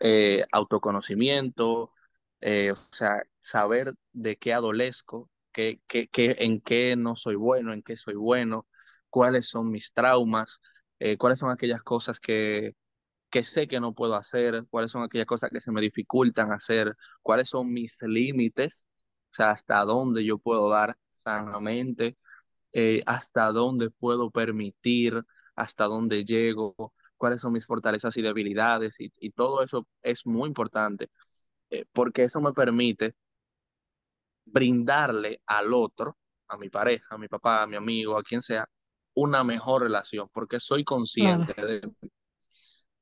[0.00, 1.92] Eh, autoconocimiento,
[2.40, 7.72] eh, o sea, saber de qué adolezco, qué, qué- qué- en qué no soy bueno,
[7.72, 8.66] en qué soy bueno,
[9.10, 10.60] cuáles son mis traumas,
[11.00, 12.76] eh, cuáles son aquellas cosas que,
[13.30, 16.96] que sé que no puedo hacer, cuáles son aquellas cosas que se me dificultan hacer,
[17.22, 18.88] cuáles son mis límites,
[19.32, 22.16] o sea, hasta dónde yo puedo dar sanamente
[23.06, 25.24] hasta dónde puedo permitir,
[25.56, 26.74] hasta dónde llego,
[27.18, 31.08] cuáles son mis fortalezas y debilidades, y, y todo eso es muy importante,
[31.70, 33.14] eh, porque eso me permite
[34.46, 36.16] brindarle al otro,
[36.48, 38.66] a mi pareja, a mi papá, a mi amigo, a quien sea,
[39.14, 40.84] una mejor relación, porque soy
[41.16, 41.80] Claro, consciente de,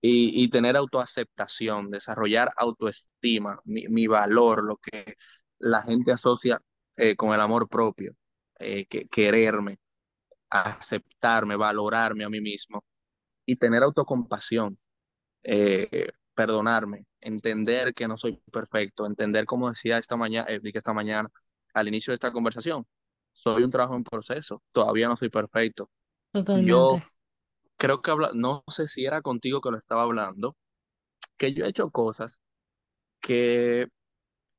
[0.00, 5.14] y, y tener autoaceptación, desarrollar autoestima, mi, mi valor, lo que
[5.59, 6.61] la gente asocia
[6.96, 8.14] eh, con el amor propio,
[8.59, 9.79] eh, que, quererme
[10.50, 12.85] aceptarme, valorarme a mí mismo
[13.46, 14.78] y tener autocompasión,
[15.44, 20.92] eh, perdonarme, entender que no soy perfecto, entender como decía esta mañana, eh, dije esta
[20.92, 21.30] mañana
[21.74, 22.87] al inicio de esta conversación,
[23.32, 25.90] soy un trabajo en proceso, todavía no soy perfecto.
[26.52, 26.98] Yo
[27.76, 30.56] creo que habla, no sé si era contigo que lo estaba hablando,
[31.37, 32.40] que yo he hecho cosas
[33.20, 33.88] que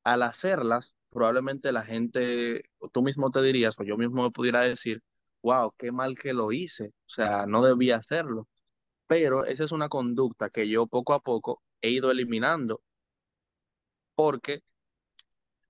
[0.04, 5.02] al hacerlas, probablemente la gente, tú mismo te dirías, o yo mismo me pudiera decir,
[5.42, 8.48] wow, qué mal que lo hice, o sea, no debía hacerlo.
[9.08, 12.80] Pero esa es una conducta que yo poco a poco he ido eliminando
[14.14, 14.62] porque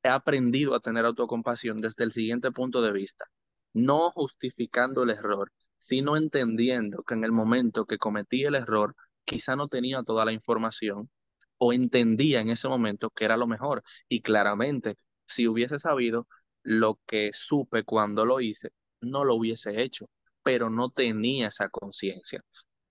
[0.03, 3.27] he aprendido a tener autocompasión desde el siguiente punto de vista,
[3.73, 9.57] no justificando el error, sino entendiendo que en el momento que cometí el error, quizá
[9.57, 11.11] no tenía toda la información
[11.59, 13.83] o entendía en ese momento que era lo mejor.
[14.09, 14.97] Y claramente,
[15.27, 16.29] si hubiese sabido
[16.63, 18.71] lo que supe cuando lo hice,
[19.01, 20.09] no lo hubiese hecho,
[20.43, 22.41] pero no tenía esa conciencia.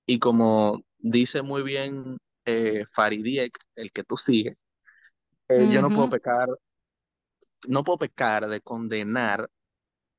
[0.08, 4.56] Y como dice muy bien eh, Faridiek, el que tú sigues,
[5.50, 6.48] eh, yo no puedo pecar,
[7.68, 9.50] no puedo pecar de condenar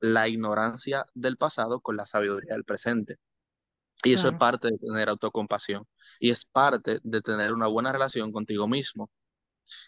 [0.00, 3.16] la ignorancia del pasado con la sabiduría del presente.
[4.04, 5.84] Y eso es parte de tener autocompasión
[6.20, 9.10] y es parte de tener una buena relación contigo mismo.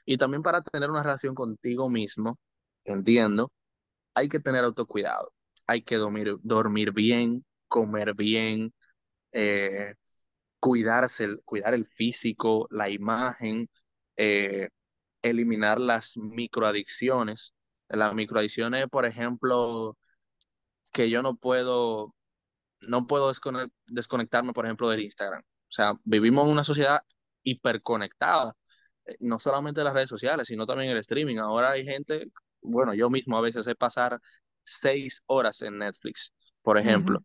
[0.05, 2.39] Y también para tener una relación contigo mismo,
[2.85, 3.53] entiendo,
[4.15, 5.33] hay que tener autocuidado,
[5.67, 8.75] hay que dormir, dormir bien, comer bien,
[9.33, 9.95] eh,
[10.61, 13.69] cuidarse, el- cuidar el físico, la imagen,
[14.17, 14.69] eh,
[15.23, 17.55] eliminar las microadicciones.
[17.89, 19.97] Las microadicciones, por ejemplo,
[20.93, 22.15] que yo no puedo,
[22.81, 25.43] no puedo descone- desconectarme, por ejemplo, del Instagram.
[25.43, 27.01] O sea, vivimos en una sociedad
[27.43, 28.55] hiperconectada,
[29.07, 31.37] eh, no solamente las redes sociales, sino también el streaming.
[31.39, 34.21] Ahora hay gente, bueno, yo mismo a veces sé pasar
[34.65, 37.25] seis horas en Netflix, por ejemplo.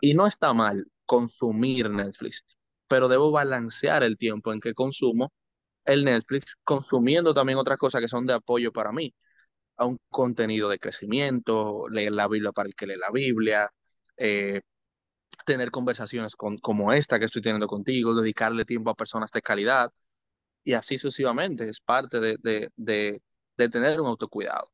[0.00, 2.44] Y no está mal consumir Netflix,
[2.88, 5.32] pero debo balancear el tiempo en que consumo
[5.86, 9.14] el Netflix, consumiendo también otras cosas que son de apoyo para mí,
[9.78, 13.70] a un contenido de crecimiento, leer la Biblia para el que lee la Biblia,
[14.18, 14.62] eh,
[15.46, 19.90] tener conversaciones con, como esta que estoy teniendo contigo, dedicarle tiempo a personas de calidad
[20.64, 21.68] y así sucesivamente.
[21.68, 23.22] Es parte de, de, de,
[23.56, 24.68] de tener un autocuidado.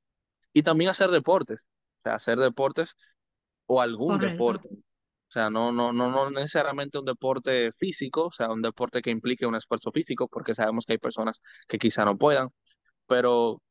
[0.55, 1.69] Y también hacer deportes,
[2.01, 2.95] o sea, hacer deportes
[3.67, 4.21] o algún Correcto.
[4.21, 4.69] deporte.
[5.29, 9.11] O sea, no, no, no, no necesariamente un deporte físico, o sea, un deporte que
[9.11, 12.49] implique un esfuerzo físico, porque sabemos que hay personas que quizá no puedan,
[13.07, 13.63] pero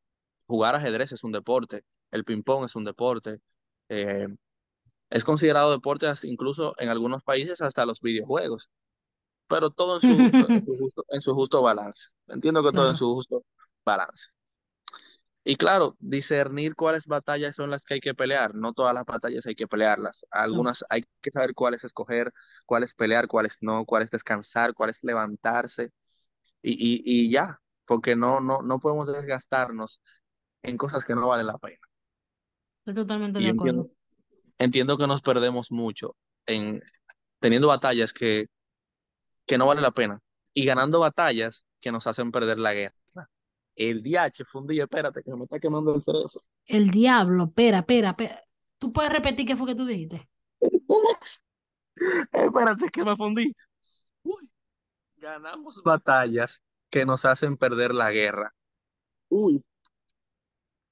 [0.48, 3.40] jugar ajedrez es un deporte, el ping-pong es un deporte,
[3.90, 4.28] eh,
[5.10, 8.70] es considerado deporte incluso en algunos países hasta los videojuegos,
[9.48, 10.32] pero todo en su, en
[10.66, 12.10] su justo, en su justo balance.
[12.28, 13.44] Entiendo que todo en su justo
[13.86, 14.28] balance.
[15.50, 18.54] Y claro, discernir cuáles batallas son las que hay que pelear.
[18.56, 20.26] No todas las batallas hay que pelearlas.
[20.30, 22.32] Algunas hay que saber cuáles escoger,
[22.66, 25.92] cuáles pelear, cuáles no, cuáles descansar, cuáles levantarse
[26.62, 30.02] y, y, y ya, porque no, no, no podemos desgastarnos
[30.64, 31.80] en cosas que no valen la pena.
[32.86, 33.76] Estoy totalmente Y de acuerdo.
[33.78, 33.92] entiendo,
[34.60, 36.82] entiendo que nos perdemos mucho en
[37.40, 38.48] teniendo batallas que,
[39.48, 40.22] que no valen la pena
[40.56, 42.97] y ganando batallas que nos hacen perder la guerra.
[43.78, 46.30] El DH fue un día, espérate, que se me está quemando el cerebro.
[46.66, 48.44] El diablo, espera, espera, espera.
[48.80, 50.28] ¿Tú puedes repetir qué fue que tú dijiste?
[52.32, 53.52] Espérate, que me fundí.
[54.24, 54.52] Uy,
[55.16, 58.54] ganamos batallas que nos hacen perder la guerra.
[59.30, 59.64] Uy,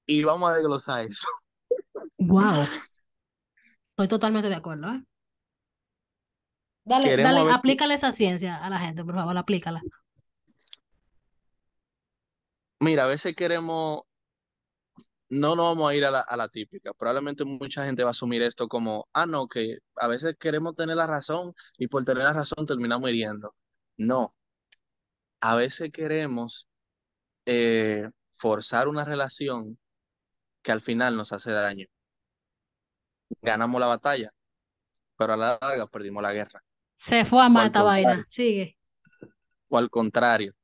[0.06, 1.26] y vamos a desglosar eso.
[2.18, 2.66] Wow,
[3.90, 5.02] estoy totalmente de acuerdo, ¿eh?
[6.84, 9.82] Dale, Queremos dale, ver, aplícale esa ciencia a la gente, por favor, aplícala.
[12.80, 14.02] Mira, a veces queremos,
[15.28, 16.92] no nos vamos a ir a la, a la típica.
[16.94, 20.96] Probablemente mucha gente va a asumir esto como, ah, no, que a veces queremos tener
[20.96, 23.54] la razón y por tener la razón terminamos hiriendo.
[23.96, 24.34] No,
[25.40, 26.68] a veces queremos
[27.46, 29.78] eh, forzar una relación
[30.62, 31.86] que al final nos hace daño.
[33.40, 34.32] Ganamos la batalla,
[35.16, 36.62] pero a la larga perdimos la guerra.
[36.96, 38.24] Se fue a esta vaina.
[38.26, 38.76] Sigue.
[39.68, 40.54] o al contrario,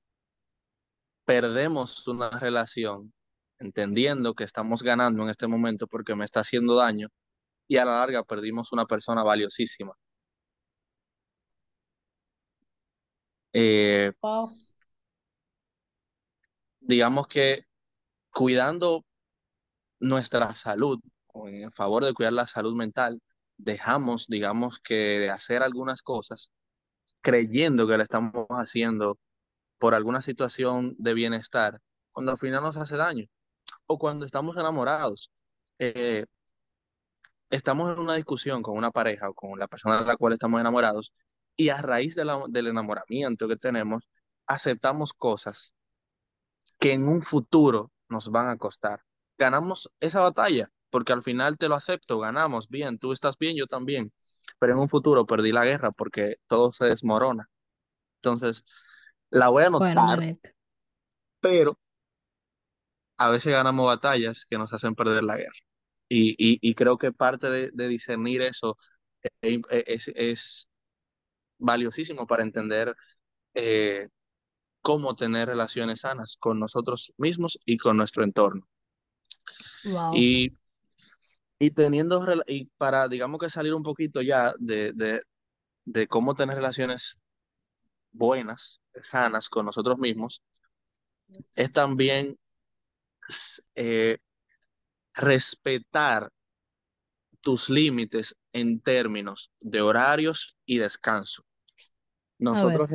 [1.33, 3.11] perdemos una relación
[3.59, 7.09] entendiendo que estamos ganando en este momento porque me está haciendo daño
[7.69, 9.95] y a la larga perdimos una persona valiosísima.
[13.55, 14.51] Eh, Wow.
[16.81, 17.63] digamos que
[18.33, 19.05] cuidando
[20.01, 23.21] nuestra salud o en favor de cuidar la salud mental,
[23.57, 26.53] dejamos, digamos que de hacer algunas cosas
[27.23, 29.19] creyendo que lo estamos haciendo
[29.83, 31.81] por alguna situación de bienestar,
[32.13, 33.27] cuando al final nos hace daño.
[33.87, 35.33] O cuando estamos enamorados.
[35.81, 36.25] Eh,
[37.51, 40.61] estamos en una discusión con una pareja o con la persona de la cual estamos
[40.61, 41.13] enamorados
[41.57, 44.09] y a raíz del enamoramiento que tenemos,
[44.47, 45.75] aceptamos cosas
[46.79, 49.01] que en un futuro nos van a costar.
[49.37, 53.67] Ganamos esa batalla porque al final te lo acepto, ganamos bien, tú estás bien, yo
[53.67, 54.13] también,
[54.61, 57.51] pero en un futuro perdí la guerra porque todo se desmorona.
[58.19, 58.65] Entonces,
[59.33, 60.49] la voy a Bueno, anotar, manito.
[61.41, 61.79] pero
[63.19, 65.53] a veces ganamos batallas que nos hacen perder la guerra.
[66.09, 68.77] Y, y, y creo que parte de, de discernir eso
[69.43, 70.69] es, es, es
[71.59, 72.95] valiosísimo para entender
[73.55, 74.09] eh,
[74.83, 78.63] cómo tener relaciones sanas con nosotros mismos y con nuestro entorno.
[79.85, 80.29] Wow.
[80.29, 80.53] Y,
[81.59, 85.23] y teniendo, y para, digamos que salir un poquito ya de, de,
[85.87, 87.19] de cómo tener relaciones
[88.13, 90.43] buenas, sanas con nosotros mismos,
[91.57, 92.39] es también
[93.75, 94.19] eh,
[95.15, 96.31] respetar
[97.41, 101.45] tus límites en términos de horarios y descanso.
[102.39, 102.91] Nosotros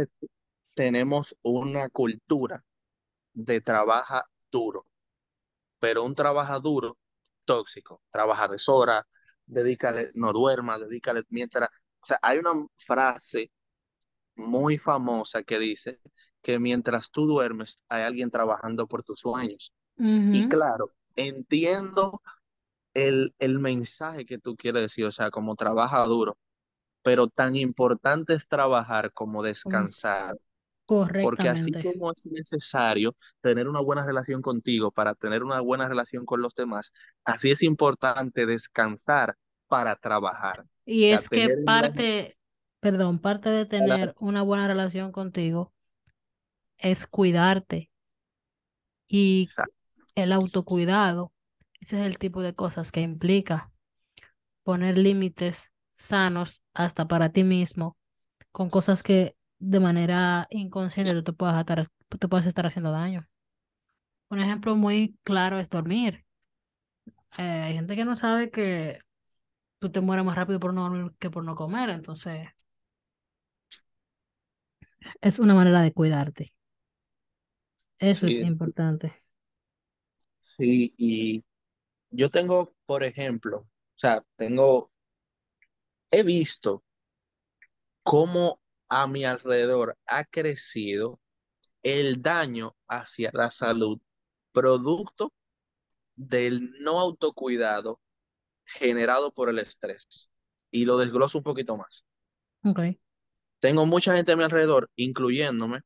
[0.73, 2.63] tenemos una cultura
[3.33, 4.85] de trabaja duro,
[5.79, 6.97] pero un trabaja duro
[7.45, 9.07] tóxico, trabaja deshora,
[9.45, 11.69] dedícale, no duerma, dedícale mientras,
[12.01, 13.51] o sea, hay una frase
[14.37, 15.99] muy famosa que dice
[16.41, 19.73] que mientras tú duermes hay alguien trabajando por tus sueños.
[20.31, 22.21] Y claro, entiendo
[22.93, 26.37] el, el mensaje que tú quieres decir, o sea, como trabaja duro,
[27.03, 30.37] pero tan importante es trabajar como descansar,
[31.19, 36.25] porque así como es necesario tener una buena relación contigo para tener una buena relación
[36.25, 36.93] con los demás,
[37.25, 39.35] así es importante descansar
[39.67, 40.65] para trabajar.
[40.85, 42.36] Y es que parte,
[42.79, 45.73] perdón, parte de tener una buena relación contigo
[46.77, 47.89] es cuidarte
[49.07, 49.73] y Exacto.
[50.15, 51.31] el autocuidado.
[51.79, 53.71] Ese es el tipo de cosas que implica
[54.63, 57.97] poner límites sanos hasta para ti mismo
[58.51, 61.87] con cosas que de manera inconsciente tú te puedas estar,
[62.19, 63.27] te puedes estar haciendo daño.
[64.29, 66.25] Un ejemplo muy claro es dormir.
[67.37, 68.99] Eh, hay gente que no sabe que
[69.79, 72.49] tú te mueres más rápido por no dormir que por no comer, entonces
[75.21, 76.53] es una manera de cuidarte.
[77.99, 79.13] Eso es importante.
[80.41, 81.43] sí, y
[82.11, 83.67] yo tengo, por ejemplo, o
[83.99, 84.91] sea, tengo,
[86.11, 86.83] he visto
[88.03, 91.19] cómo a mi alrededor ha crecido
[91.83, 93.99] el daño hacia la salud
[94.53, 95.33] producto
[96.15, 98.01] del no autocuidado
[98.65, 100.31] generado por el estrés.
[100.71, 102.05] Y lo desgloso un poquito más.
[102.63, 102.97] Ok.
[103.59, 105.81] Tengo mucha gente a mi alrededor, incluyéndome,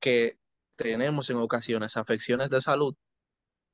[0.00, 0.38] que
[0.76, 2.96] tenemos en ocasiones afecciones de salud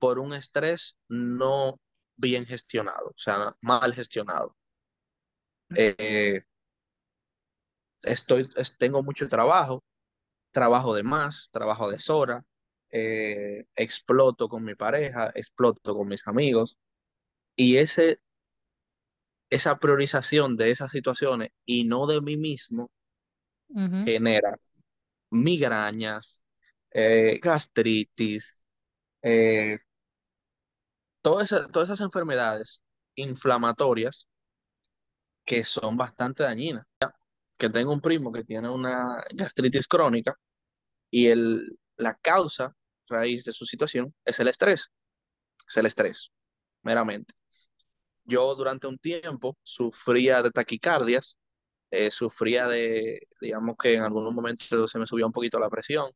[0.01, 1.81] por un estrés no
[2.17, 4.57] bien gestionado, o sea, mal gestionado.
[5.77, 6.45] Eh,
[8.03, 9.83] estoy, es- tengo mucho trabajo,
[10.53, 12.45] trabajo de más, trabajo de deshora,
[12.91, 16.79] eh, exploto con mi pareja, exploto con mis amigos,
[17.57, 18.21] y ese,
[19.51, 22.91] esa priorización de esas situaciones y no de mí mismo
[23.69, 24.57] Genera
[25.31, 26.45] migrañas,
[26.91, 28.65] eh, gastritis,
[29.23, 29.79] eh,
[31.23, 32.85] todas esas, todas esas enfermedades
[33.17, 34.29] inflamatorias
[35.45, 36.85] que son bastante dañinas.
[37.57, 40.35] Que tengo un primo que tiene una gastritis crónica
[41.11, 42.75] y el, la causa
[43.09, 44.91] raíz de su situación es el estrés,
[45.69, 46.33] es el estrés,
[46.83, 47.35] meramente.
[48.25, 51.39] Yo durante un tiempo sufría de taquicardias,
[51.95, 56.11] eh, sufría de, digamos que en algunos momentos se me subía un poquito la presión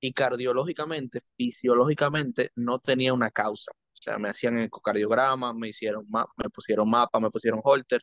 [0.00, 3.72] y cardiológicamente, fisiológicamente no tenía una causa.
[3.72, 8.02] O sea, me hacían ecocardiograma, me hicieron ma- me pusieron mapa, me pusieron holter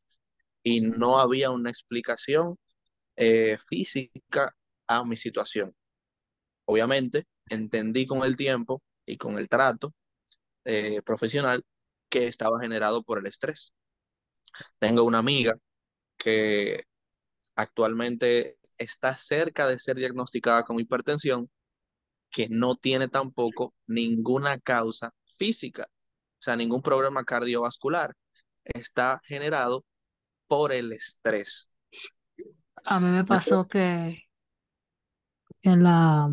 [0.64, 2.58] y no había una explicación
[3.18, 4.56] eh, física
[4.88, 5.76] a mi situación.
[6.66, 9.94] Obviamente, entendí con el tiempo y con el trato
[10.66, 11.64] eh, profesional
[12.10, 13.74] que estaba generado por el estrés.
[14.80, 15.58] Tengo una amiga
[16.18, 16.84] que
[17.62, 21.50] actualmente está cerca de ser diagnosticada con hipertensión,
[22.32, 25.88] que no tiene tampoco ninguna causa física,
[26.40, 28.16] o sea, ningún problema cardiovascular.
[28.66, 29.86] Está generado
[30.48, 31.72] por el estrés.
[32.86, 34.28] A mí me pasó que
[35.62, 36.30] en la,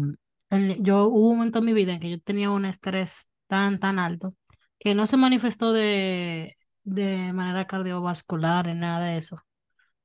[0.50, 3.78] en- yo hubo un momento en mi vida en que yo tenía un estrés tan,
[3.80, 4.34] tan alto
[4.78, 9.38] que no se manifestó de, de manera cardiovascular ni nada de eso.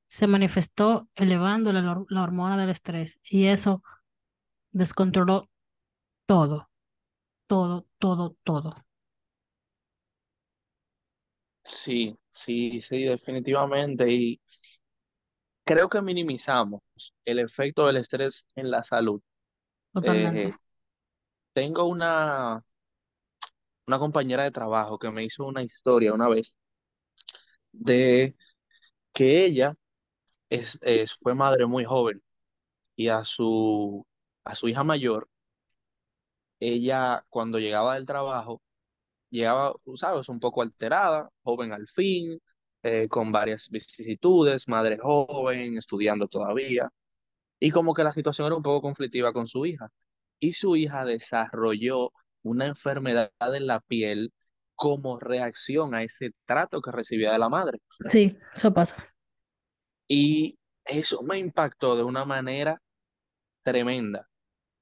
[0.08, 3.82] Se manifestó elevando la, hor- la hormona del estrés y eso
[4.72, 5.50] descontroló
[6.26, 6.70] todo,
[7.48, 8.86] todo, todo, todo.
[11.62, 14.06] Sí, sí, sí, definitivamente.
[14.10, 14.40] Y
[15.64, 16.82] creo que minimizamos
[17.24, 19.20] el efecto del estrés en la salud.
[20.02, 20.52] Eh,
[21.52, 22.62] tengo una,
[23.86, 26.58] una compañera de trabajo que me hizo una historia una vez
[27.72, 28.36] de
[29.14, 29.74] que ella
[30.50, 30.78] es,
[31.20, 32.22] fue madre muy joven
[32.96, 34.06] y a su,
[34.44, 35.28] a su hija mayor,
[36.60, 38.62] ella cuando llegaba del trabajo,
[39.30, 42.40] llegaba, sabes, un poco alterada, joven al fin,
[42.82, 46.90] eh, con varias vicisitudes, madre joven, estudiando todavía,
[47.58, 49.90] y como que la situación era un poco conflictiva con su hija.
[50.38, 54.32] Y su hija desarrolló una enfermedad en la piel
[54.74, 57.78] como reacción a ese trato que recibía de la madre.
[58.08, 59.13] Sí, eso pasa.
[60.08, 62.80] Y eso me impactó de una manera
[63.62, 64.28] tremenda,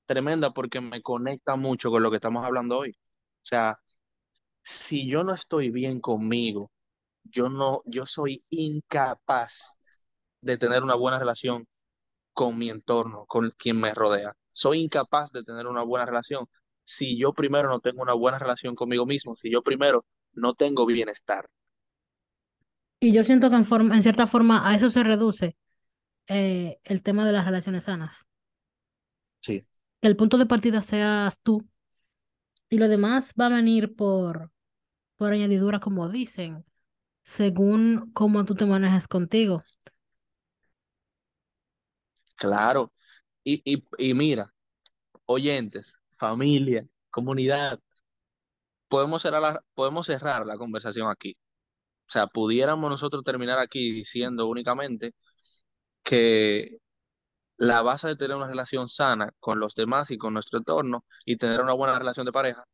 [0.07, 2.91] tremenda porque me conecta mucho con lo que estamos hablando hoy.
[2.93, 3.81] O sea,
[4.63, 6.73] si yo no estoy bien conmigo,
[7.25, 9.79] yo no, yo soy incapaz
[10.43, 11.67] de tener una buena relación
[12.33, 14.35] con mi entorno, con quien me rodea.
[14.53, 16.47] Soy incapaz de tener una buena relación
[16.85, 20.87] si yo primero no tengo una buena relación conmigo mismo, si yo primero no tengo
[20.87, 21.49] bienestar.
[23.03, 25.57] Y yo siento que en forma, en cierta forma a eso se reduce
[26.29, 28.27] eh, el tema de las relaciones sanas.
[29.41, 29.67] Sí,
[30.03, 31.67] Que el punto de partida seas tú
[32.71, 34.51] y lo demás va a venir por,
[35.17, 36.65] por añadidura, como dicen,
[37.23, 39.65] según cómo tú te manejas contigo.
[42.37, 42.93] claro.
[43.45, 44.55] Y, y, y mira,
[45.27, 47.81] oyentes, familia, comunidad,
[48.89, 51.37] podemos cerrar la, podemos cerrar la conversación aquí.
[52.09, 55.15] O sea, pudiéramos nosotros terminar aquí diciendo únicamente
[56.03, 56.79] que
[57.59, 61.37] la base de tener una relación sana con los demás y con nuestro entorno y
[61.37, 62.65] tener una buena relación de pareja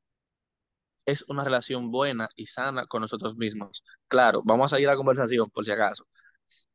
[1.07, 3.83] es una relación buena y sana con nosotros mismos.
[4.09, 6.05] Claro, vamos a seguir la conversación por si acaso,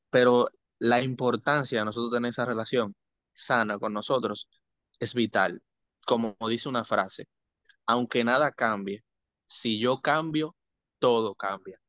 [0.09, 0.49] pero
[0.79, 2.95] la importancia de nosotros tener esa relación
[3.31, 4.49] sana con nosotros
[4.99, 5.63] es vital.
[6.05, 7.27] Como dice una frase,
[7.87, 9.03] aunque nada cambie,
[9.47, 10.55] si yo cambio,
[10.99, 11.81] todo cambia.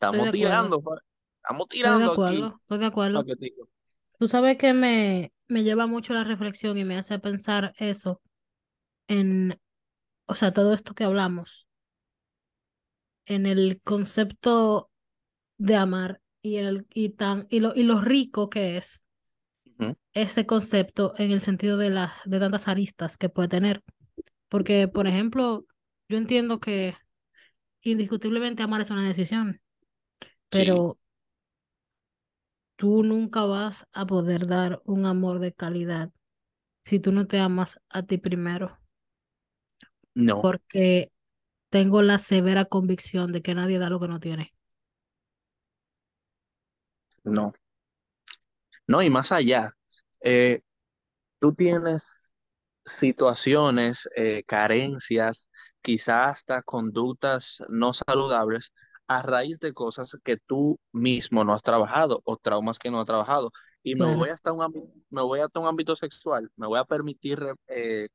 [0.00, 0.32] Estamos acuerdo.
[0.32, 0.76] tirando,
[1.42, 2.12] estamos Estoy de tirando aquí.
[2.12, 2.58] acuerdo.
[2.62, 3.24] Estoy de acuerdo.
[3.24, 3.68] paquetico.
[4.18, 8.20] Tú sabes que me, me lleva mucho la reflexión y me hace pensar eso
[9.08, 9.58] en,
[10.26, 11.66] o sea, todo esto que hablamos,
[13.26, 14.90] en el concepto
[15.58, 19.06] de amar y el y tan y lo y lo rico que es
[20.12, 23.82] ese concepto en el sentido de las de tantas aristas que puede tener.
[24.48, 25.66] Porque, por ejemplo,
[26.08, 26.96] yo entiendo que
[27.82, 29.60] indiscutiblemente amar es una decisión,
[30.50, 30.98] Sí, pero
[32.76, 36.10] tú nunca vas a poder dar un amor de calidad
[36.84, 38.78] si tú no te amas a ti primero,
[40.14, 41.12] no, porque
[41.70, 44.54] tengo la severa convicción de que nadie da lo que no tiene.
[47.24, 47.52] no,
[48.86, 49.72] no, y más allá.
[50.20, 50.62] Eh,
[51.40, 52.32] tú tienes
[52.84, 55.50] situaciones, eh, carencias,
[55.82, 58.72] quizás hasta conductas no saludables
[59.08, 63.06] a raíz de cosas que tú mismo no has trabajado o traumas que no has
[63.06, 63.50] trabajado.
[63.82, 64.18] Y me Claro.
[64.18, 67.38] voy hasta un ámbito, me voy hasta un ámbito sexual, me voy a permitir
[67.68, 68.08] eh,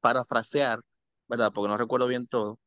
[0.00, 0.80] parafrasear,
[1.28, 1.52] ¿verdad?
[1.54, 2.58] Porque no recuerdo bien todo.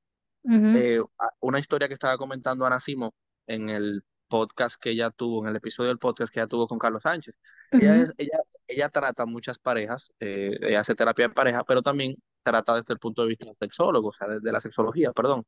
[0.49, 1.01] Eh,
[1.41, 3.13] una historia que estaba comentando Ana Simó
[3.47, 6.79] en el podcast que ella tuvo, en el episodio del podcast que ella tuvo con
[6.79, 7.38] Carlos Sánchez.
[7.71, 12.15] Ella, es- ella, ella trata muchas parejas, eh, ella hace terapia de pareja, pero también
[12.43, 15.43] trata desde el punto de vista sexólogo, o sea, desde la sexología, perdón.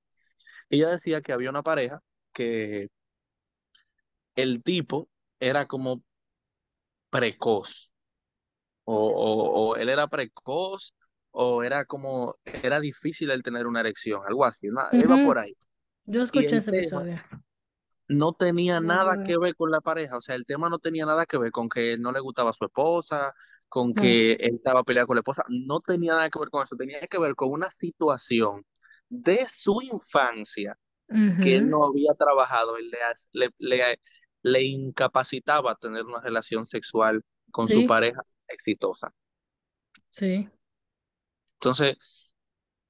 [0.70, 2.02] Ella decía que había una pareja
[2.34, 2.90] que
[4.36, 5.08] el tipo
[5.40, 6.02] era como
[7.10, 7.92] precoz,
[8.86, 10.94] o, o, o él era precoz,
[11.32, 15.56] o era como, era difícil el tener una erección, algo así, una- iba por ahí.
[16.06, 17.20] Yo escuché ese episodio.
[18.08, 21.06] no tenía No, nada que ver con la pareja, o sea, el tema no tenía
[21.06, 23.34] nada que ver con que no le gustaba a su esposa,
[23.68, 24.02] con No.
[24.02, 27.02] que él estaba peleado con la esposa, no tenía nada que ver con eso, tenía
[27.08, 28.66] que ver con una situación
[29.10, 30.78] de su infancia
[31.39, 32.99] que él no había trabajado, él le,
[33.34, 34.01] le, le,
[34.43, 39.14] le incapacitaba tener una relación sexual con su pareja exitosa.
[40.12, 40.49] sí.
[41.55, 41.97] Entonces,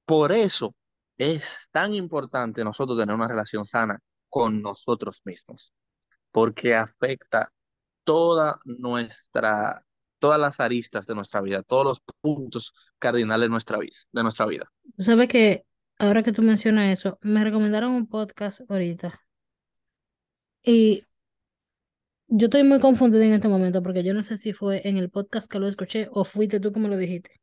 [0.06, 0.76] por eso
[1.18, 4.00] es tan importante nosotros tener una relación sana
[4.30, 5.74] con nosotros mismos,
[6.32, 7.52] porque afecta
[8.04, 9.86] toda nuestra,
[10.20, 14.46] todas las aristas de nuestra vida, todos los puntos cardinales de nuestra vida, de nuestra
[14.48, 14.72] vida.
[14.96, 15.66] Tú sabes que
[16.00, 19.22] ahora que tú mencionas eso, me recomendaron un podcast ahorita
[20.64, 21.04] y
[22.28, 25.10] yo estoy muy confundida en este momento porque yo no sé si fue en el
[25.10, 27.40] podcast que lo escuché o fuiste tú que me lo dijiste,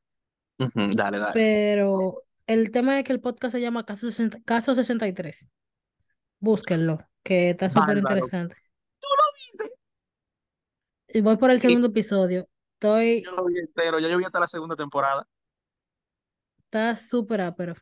[0.58, 1.32] dale, dale.
[1.34, 5.48] pero el tema es que el podcast se llama Caso 60 Caso 63.
[6.38, 8.56] Búsquenlo, que está súper interesante.
[9.00, 9.78] Tú lo viste.
[11.18, 12.48] Y voy por el segundo episodio.
[12.74, 15.26] Estoy, yo lo vi entero, ya yo vi hasta la segunda temporada.
[16.58, 17.74] está súper ápero.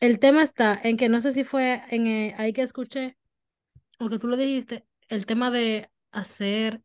[0.00, 3.16] El tema está en que no sé si fue en eh, ahí que escuché
[3.98, 6.82] o que tú lo dijiste, el tema de hacer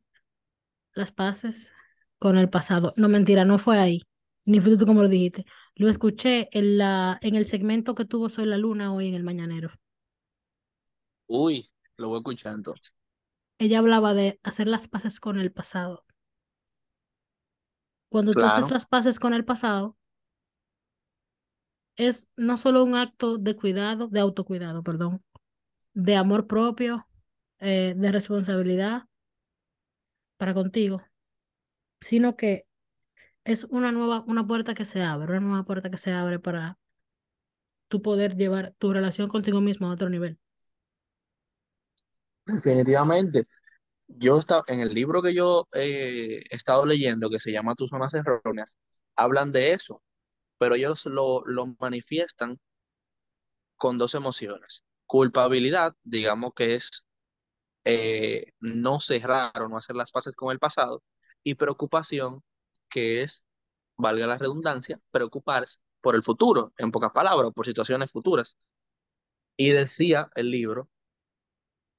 [0.93, 1.71] las paces
[2.19, 2.93] con el pasado.
[2.95, 4.01] No, mentira, no fue ahí.
[4.45, 5.45] Ni fue tú como lo dijiste.
[5.75, 9.23] Lo escuché en la, en el segmento que tuvo Soy la Luna hoy en el
[9.23, 9.71] Mañanero.
[11.27, 12.93] Uy, lo voy entonces.
[13.59, 16.05] Ella hablaba de hacer las paces con el pasado.
[18.09, 19.97] Cuando tú haces las paces con el pasado,
[21.97, 25.23] es no solo un acto de cuidado, de autocuidado, perdón,
[25.93, 27.07] de amor propio,
[27.59, 29.05] eh, de responsabilidad
[30.37, 31.01] para contigo,
[32.01, 32.67] sino que
[33.45, 36.77] es una nueva, una puerta que se abre, una nueva puerta que se abre para
[37.89, 40.39] tú poder llevar tu relación contigo mismo a otro nivel.
[42.45, 43.47] definitivamente.
[44.07, 47.89] Yo estaba en el libro que yo eh, he estado leyendo, que se llama Tus
[47.91, 48.77] zonas erróneas,
[49.15, 50.03] hablan de eso,
[50.57, 52.59] pero ellos lo, lo manifiestan
[53.77, 54.83] con dos emociones.
[55.05, 57.07] Culpabilidad, digamos que es
[57.85, 61.03] eh, no cerrar o no hacer las paces con el pasado,
[61.43, 62.43] y preocupación,
[62.89, 63.45] que es,
[63.97, 68.57] valga la redundancia, preocuparse por el futuro, en pocas palabras, por situaciones futuras.
[69.57, 70.89] Y decía el libro,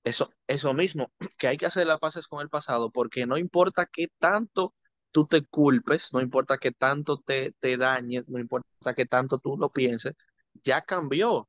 [0.05, 3.87] eso, eso mismo, que hay que hacer las paces con el pasado, porque no importa
[3.87, 4.75] qué tanto
[5.13, 9.57] tú te culpes, no importa qué tanto te, te dañes, no importa qué tanto tú
[9.59, 10.15] lo pienses,
[10.63, 11.49] ya cambió,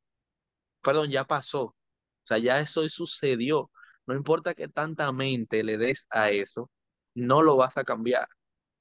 [0.81, 1.63] perdón, ya pasó.
[1.63, 1.75] O
[2.25, 3.71] sea, ya eso sucedió.
[4.05, 6.71] No importa qué tanta mente le des a eso,
[7.15, 8.27] no lo vas a cambiar.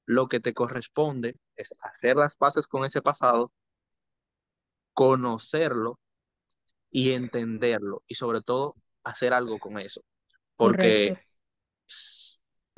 [0.05, 3.51] Lo que te corresponde es hacer las paces con ese pasado,
[4.93, 5.99] conocerlo
[6.91, 10.01] y entenderlo y sobre todo hacer algo con eso.
[10.55, 11.17] Porque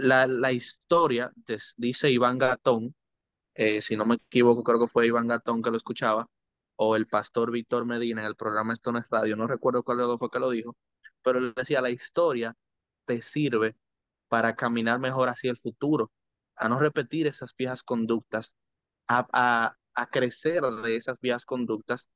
[0.02, 1.32] la, la historia,
[1.78, 2.96] dice Iván Gatón,
[3.56, 6.28] eh, si no me equivoco, creo que fue Iván Gatón que lo escuchaba,
[6.76, 10.04] o el pastor Víctor Medina en el programa Esto no Radio, no recuerdo cuál de
[10.04, 10.76] los dos fue que lo dijo,
[11.24, 12.56] pero él decía, la historia
[13.06, 13.78] te sirve
[14.30, 16.12] para caminar mejor hacia el futuro,
[16.56, 18.56] a no repetir esas viejas conductas,
[19.08, 22.08] a, a, a crecer de esas viejas conductas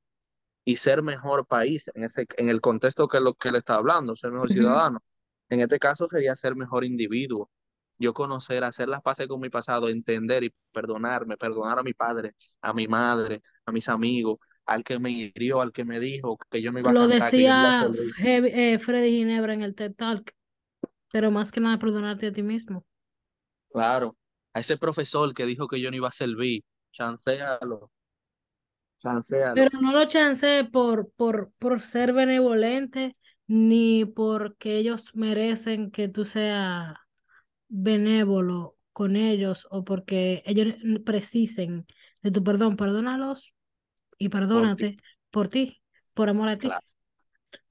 [0.64, 3.76] y ser mejor país en, ese, en el contexto que es lo que él está
[3.76, 5.00] hablando, ser mejor ciudadano.
[5.48, 7.50] En este caso sería ser mejor individuo.
[7.98, 12.32] Yo conocer, hacer las paces con mi pasado, entender y perdonarme, perdonar a mi padre,
[12.60, 16.60] a mi madre, a mis amigos, al que me hirió, al que me dijo que
[16.62, 17.88] yo no iba a Lo cantar, que yo no iba a decía
[18.24, 20.32] eh, Freddy Ginebra en el TED Talk,
[21.12, 22.84] pero más que nada perdonarte a ti mismo.
[23.72, 24.16] Claro,
[24.54, 27.90] a ese profesor que dijo que yo no iba a servir, chancealo,
[28.98, 29.54] chancealo.
[29.54, 33.16] Pero no lo chance por, por, por ser benevolente,
[33.46, 36.94] ni porque ellos merecen que tú seas
[37.68, 41.86] benévolo con ellos o porque ellos precisen
[42.22, 42.76] de tu perdón.
[42.76, 43.54] Perdónalos
[44.18, 44.96] y perdónate
[45.30, 45.82] por ti,
[46.14, 46.68] por amor a ti.
[46.68, 46.86] Claro,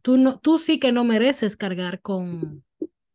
[0.02, 2.64] Tú, no, tú sí que no mereces cargar con,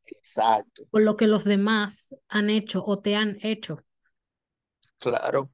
[0.06, 3.84] exacto, con lo que los demás han hecho o te han hecho.
[4.98, 5.50] claro.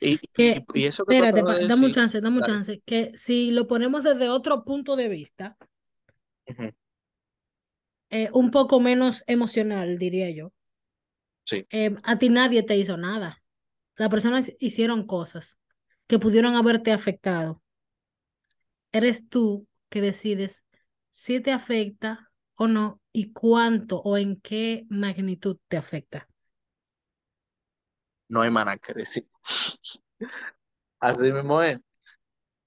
[0.00, 3.12] Y, y, Que, y eso que espérate, de dame un chance, dame un chance, que
[3.16, 5.56] si lo ponemos desde otro punto de vista,
[8.10, 10.52] eh, un poco menos emocional, diría yo.
[11.44, 13.42] Sí, Eh, a ti nadie te hizo nada.
[13.96, 15.58] Las personas hicieron cosas
[16.08, 17.62] que pudieron haberte afectado.
[18.92, 20.64] Eres tú que decides
[21.10, 26.28] si te afecta o no y cuánto o en qué magnitud te afecta.
[28.28, 29.28] no hay más que decir.
[31.00, 31.78] Así mismo es.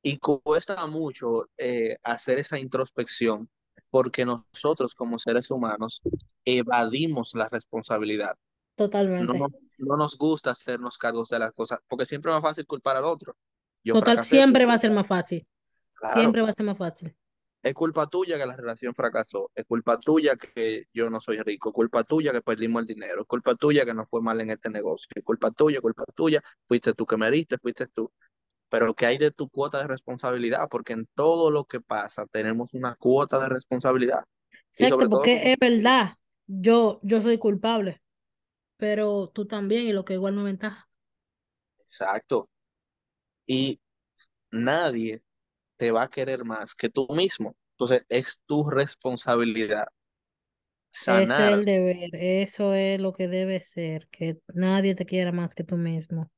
[0.03, 3.49] Y cuesta mucho eh, hacer esa introspección
[3.93, 6.01] porque nosotros como seres humanos
[6.45, 8.35] evadimos la responsabilidad.
[9.17, 9.37] No, Totalmente.
[9.37, 12.97] nos- no nos gusta hacernos cargos de las cosas porque siempre es más fácil culpar
[12.97, 13.35] al otro.
[13.83, 15.47] Yo Total, fracasé, siempre va a ser más fácil.
[15.95, 17.15] Claro, Siempre va a ser más fácil.
[17.61, 21.69] es culpa tuya que la relación fracasó, es culpa tuya que yo no soy rico,
[21.69, 24.49] es culpa tuya que perdimos el dinero, es culpa tuya que nos fue mal en
[24.49, 28.11] este negocio, es culpa tuya, culpa tuya, fuiste tú que me diste, fuiste tú.
[28.73, 30.67] Pero ¿qué hay de tu cuota de responsabilidad?
[30.67, 34.23] Porque en todo lo que pasa tenemos una cuota de responsabilidad.
[34.71, 36.15] Exacto, todo porque es verdad.
[36.47, 38.01] Yo, yo soy culpable,
[38.77, 40.89] pero tú también, y lo que igual no ventaja.
[41.85, 42.49] Exacto.
[43.45, 43.79] Y
[44.51, 45.21] nadie
[45.77, 47.55] te va a querer más que tú mismo.
[47.73, 49.85] Entonces es tu responsabilidad
[50.91, 51.53] Ese es sanar.
[51.53, 55.77] el deber, eso es lo que debe ser, que nadie te quiera más que tú
[55.77, 56.31] mismo.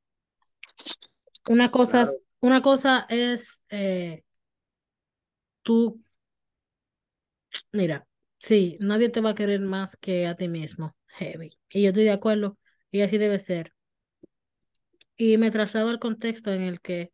[1.48, 2.12] Una cosa Claro,
[2.46, 4.24] una cosa es eh,
[5.64, 6.02] tú,
[7.72, 11.52] mira, sí, nadie te va a querer más que a ti mismo, heavy.
[11.70, 12.58] Y yo estoy de acuerdo,
[12.92, 13.74] y así debe ser.
[15.18, 17.12] Y me traslado al contexto en el que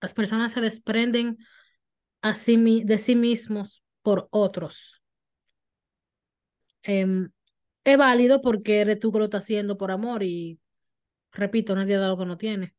[0.00, 1.38] las personas se desprenden
[2.22, 5.02] a sí de sí mismos por otros.
[6.82, 7.30] Em,
[7.84, 10.60] es válido porque eres tú que lo estás haciendo por amor y,
[11.32, 12.74] repito, nadie da lo que no tiene,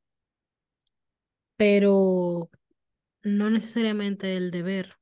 [1.58, 2.49] pero
[3.24, 4.95] no necesariamente el deber,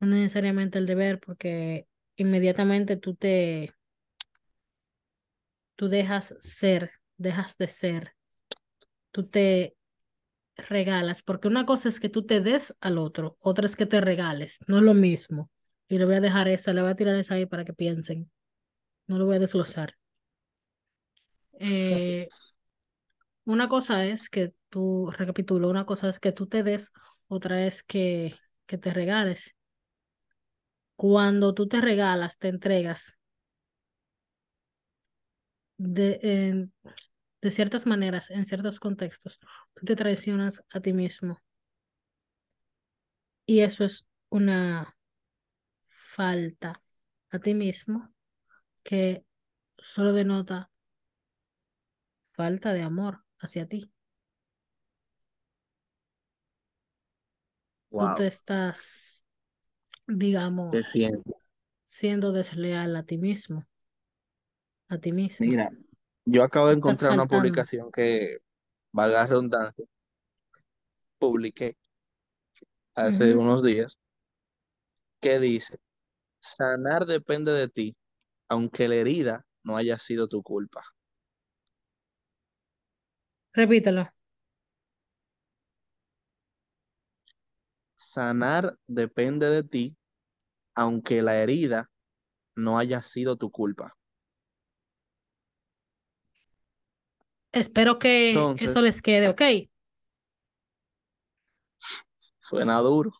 [0.00, 1.86] no necesariamente el deber porque
[2.16, 3.70] inmediatamente tú te,
[5.76, 8.14] tú dejas ser, dejas de ser,
[9.12, 9.76] tú te
[10.56, 14.00] regalas, porque una cosa es que tú te des al otro, otra es que te
[14.00, 15.50] regales, no es lo mismo.
[15.88, 18.30] Y le voy a dejar esa, le voy a tirar esa ahí para que piensen,
[19.08, 19.96] no lo voy a desglosar.
[21.60, 22.26] Eh,
[23.48, 26.92] una cosa es que tú, recapitulo, una cosa es que tú te des,
[27.28, 28.34] otra es que,
[28.66, 29.56] que te regales.
[30.96, 33.16] Cuando tú te regalas, te entregas
[35.78, 36.68] de,
[37.42, 39.40] de ciertas maneras, en ciertos contextos,
[39.74, 41.40] tú te traicionas a ti mismo.
[43.46, 44.96] Y eso es una
[46.14, 46.82] falta
[47.30, 48.12] a ti mismo
[48.84, 49.24] que
[49.78, 50.70] solo denota
[52.32, 53.90] falta de amor hacia ti.
[57.90, 59.24] Tú te estás,
[60.06, 60.76] digamos,
[61.84, 63.64] siendo desleal a ti mismo,
[64.88, 65.46] a ti misma.
[65.46, 65.70] Mira,
[66.24, 68.38] yo acabo de encontrar una publicación que,
[68.92, 69.86] valga redundancia,
[71.18, 71.76] publiqué
[72.94, 73.98] hace unos días,
[75.20, 75.78] que dice,
[76.40, 77.96] sanar depende de ti,
[78.48, 80.84] aunque la herida no haya sido tu culpa.
[83.58, 84.08] Repítelo.
[87.96, 89.96] Sanar depende de ti,
[90.76, 91.90] aunque la herida
[92.54, 93.96] no haya sido tu culpa.
[97.50, 99.42] Espero que eso les quede, ¿ok?
[102.38, 103.10] suena duro.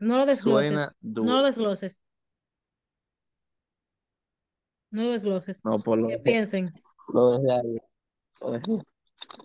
[0.00, 0.68] No lo desgloses.
[0.70, 1.42] Suena No lo duro.
[1.44, 2.02] desgloses.
[4.90, 5.64] No lo desgloses.
[5.64, 6.72] No, por lo que piensen,
[7.14, 7.78] lo dejé ahí.
[8.40, 8.82] Lo dejé.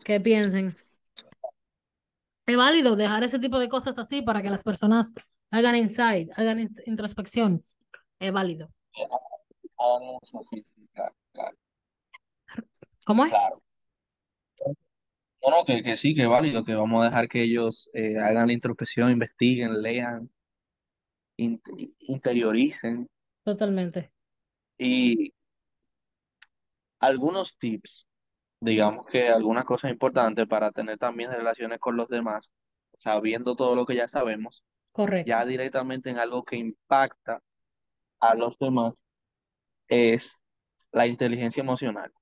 [0.05, 0.75] Que piensen.
[2.45, 5.13] Es válido dejar ese tipo de cosas así para que las personas
[5.51, 7.65] hagan insight, hagan int- introspección.
[8.19, 8.69] Es válido.
[13.05, 13.31] ¿Cómo es?
[13.31, 13.61] claro.
[15.43, 18.17] No, no, que, que sí, que es válido, que vamos a dejar que ellos eh,
[18.17, 20.29] hagan la introspección, investiguen, lean,
[21.37, 21.61] in-
[21.99, 23.07] interioricen
[23.43, 24.11] Totalmente.
[24.77, 25.31] y
[26.99, 28.07] algunos tips,
[28.65, 32.53] digamos que algunas cosas importantes para tener también relaciones con los demás,
[32.93, 35.27] sabiendo todo lo que ya sabemos, Correcto.
[35.29, 37.41] ya directamente en algo que impacta
[38.19, 39.03] a los demás,
[39.87, 40.41] es
[40.91, 42.13] la inteligencia emocional,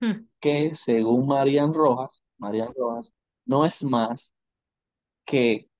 [0.00, 0.26] Hmm.
[0.40, 3.12] que según Marian Rojas, Marian Rojas,
[3.44, 4.34] no es más
[5.24, 5.70] que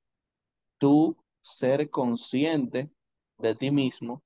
[0.79, 2.91] tú ser consciente
[3.39, 4.25] de ti mismo,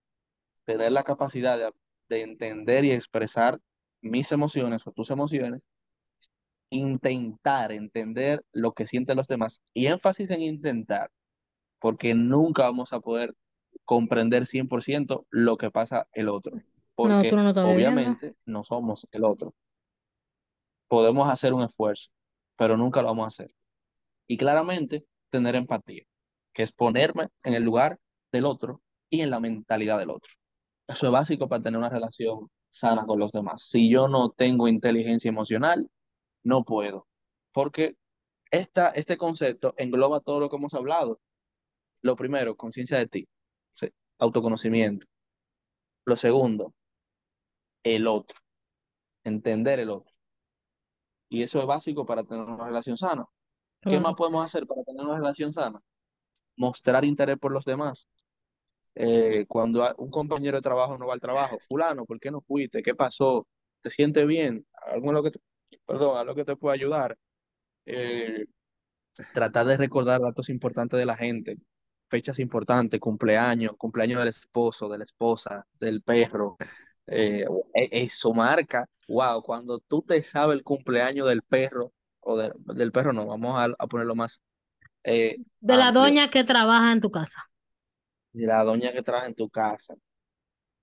[0.65, 1.73] tener la capacidad de,
[2.09, 3.61] de entender y expresar
[4.01, 5.69] mis emociones o tus emociones,
[6.71, 11.11] intentar entender lo que sienten los demás y énfasis en intentar,
[11.81, 13.35] porque nunca vamos a poder
[13.85, 16.57] comprender 100% lo que pasa el otro,
[16.95, 19.55] porque no obviamente no somos el otro.
[20.89, 22.11] Podemos hacer un esfuerzo,
[22.57, 23.55] pero nunca lo vamos a hacer.
[24.27, 26.05] Y claramente tener empatía,
[26.53, 27.99] que es ponerme en el lugar
[28.33, 30.33] del otro y en la mentalidad del otro.
[30.87, 33.63] Eso es básico para tener una relación sana con los demás.
[33.69, 35.91] Si yo no tengo inteligencia emocional,
[36.43, 37.07] no puedo,
[37.53, 37.97] porque
[38.51, 41.21] esta, este concepto engloba todo lo que hemos hablado.
[42.03, 43.29] Lo primero, conciencia de ti,
[44.19, 45.07] autoconocimiento.
[46.07, 46.75] Lo segundo,
[47.83, 48.39] el otro,
[49.25, 50.13] entender el otro.
[51.29, 53.25] Y eso es básico para tener una relación sana.
[53.83, 55.81] ¿Qué más podemos hacer para tener una relación sana?
[56.57, 58.09] Mostrar interés por los demás.
[58.95, 62.83] Eh, cuando un compañero de trabajo no va al trabajo, fulano, ¿por qué no fuiste?
[62.83, 63.47] ¿Qué pasó?
[63.83, 64.67] ¿Te sientes bien?
[64.93, 65.41] ¿Algo lo que te,
[65.87, 67.17] perdón, algo que te pueda ayudar?
[67.87, 68.47] Eh,
[69.33, 71.59] tratar de recordar datos importantes de la gente,
[72.09, 76.61] fechas importantes, cumpleaños, cumpleaños del esposo, de la esposa, del perro.
[77.07, 82.53] Eh, e- eso marca, wow, cuando tú te sabes el cumpleaños del perro, o de-
[82.75, 84.43] del perro no, vamos a, a ponerlo más
[85.05, 87.50] eh, De la amplio, doña que trabaja en tu casa.
[88.33, 89.95] De la doña que trabaja en tu casa,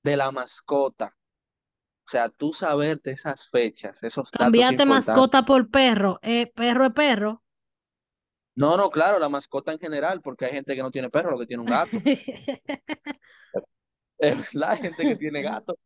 [0.03, 1.15] de la mascota.
[2.07, 6.19] O sea, tú saberte esas fechas, esos Cambiaste mascota por perro.
[6.23, 7.43] Eh, perro es perro.
[8.55, 11.39] No, no, claro, la mascota en general, porque hay gente que no tiene perro, lo
[11.39, 12.01] que tiene un gato.
[14.19, 15.77] Hay gente que tiene gato.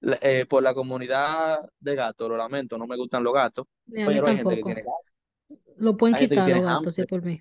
[0.00, 3.66] La- eh, por la comunidad de gatos, lo lamento, no me gustan los gatos,
[4.04, 5.06] pero hay gente que tiene gatos,
[5.76, 7.40] Lo pueden hay quitar los gatos, sí, por mí.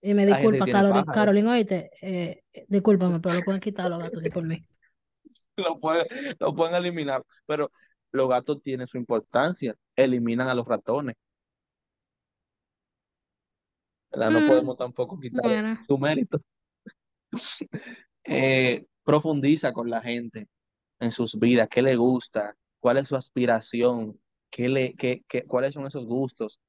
[0.00, 4.22] Y me disculpa, Carolina, Carolina, oíste, eh, eh, discúlpame, pero lo pueden quitar los gatos,
[4.22, 4.64] sí, por mí.
[5.56, 6.06] lo pueden,
[6.38, 7.70] lo pueden eliminar, pero
[8.12, 11.16] los gatos tienen su importancia, eliminan a los ratones,
[14.10, 14.30] ¿verdad?
[14.32, 16.40] No Mm, podemos tampoco quitar bueno, su mérito.
[18.24, 20.48] Eh, profundiza con la gente
[21.00, 24.20] en sus vidas, qué le gusta, cuál es su aspiración,
[24.50, 26.60] qué le, qué, qué- cuáles son esos gustos,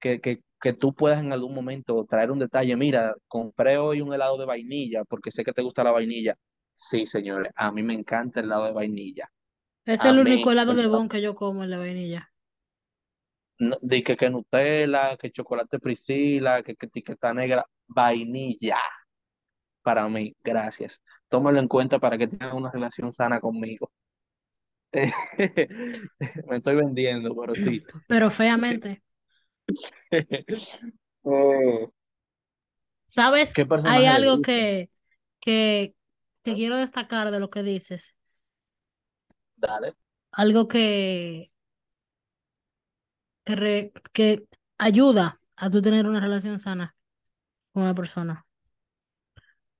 [0.00, 4.12] que, que, que tú puedas en algún momento traer un detalle, mira, compré hoy un
[4.14, 6.36] helado de vainilla porque sé que te gusta la vainilla.
[6.74, 9.30] Sí, señores, a mí me encanta el helado de vainilla.
[9.84, 12.32] es A el único helado de bon que yo como en la vainilla.
[13.58, 13.76] no-
[14.18, 18.78] que Nutella, que chocolate Priscila, que, que etiqueta negra, vainilla
[19.82, 21.02] para mí, gracias.
[21.28, 23.90] Tómalo en cuenta para que tengas una relación sana conmigo.
[26.48, 27.82] Me estoy vendiendo, pero sí.
[28.06, 29.02] Pero feamente.
[31.24, 31.86] Eh,
[33.06, 33.52] ¿Sabes?
[33.54, 34.90] ¿Qué Hay algo que,
[35.40, 35.94] que,
[36.42, 38.14] que quiero destacar de lo que dices.
[39.56, 39.94] Dale.
[40.32, 41.50] Algo que,
[43.44, 44.46] que, re- que
[44.78, 46.94] ayuda a tú tener una relación sana
[47.72, 48.46] con una persona.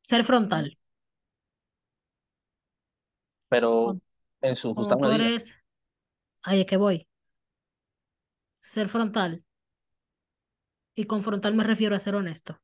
[0.08, 0.76] Ser frontal.
[3.48, 3.98] Pero
[4.40, 5.16] en su justa medida.
[5.16, 5.54] eres,
[6.42, 7.08] ahí es que voy.
[8.68, 9.42] Ser frontal.
[11.00, 12.60] Y con frontal me refiero a ser honesto.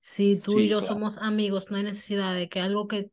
[0.00, 0.82] Si tú y Sí, yo claro.
[0.82, 3.10] somos amigos, no hay necesidad de que algo que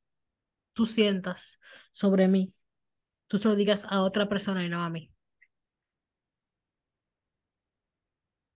[0.73, 1.59] tú sientas
[1.93, 2.53] sobre mí,
[3.27, 5.11] tú se lo digas a otra persona y no a mí.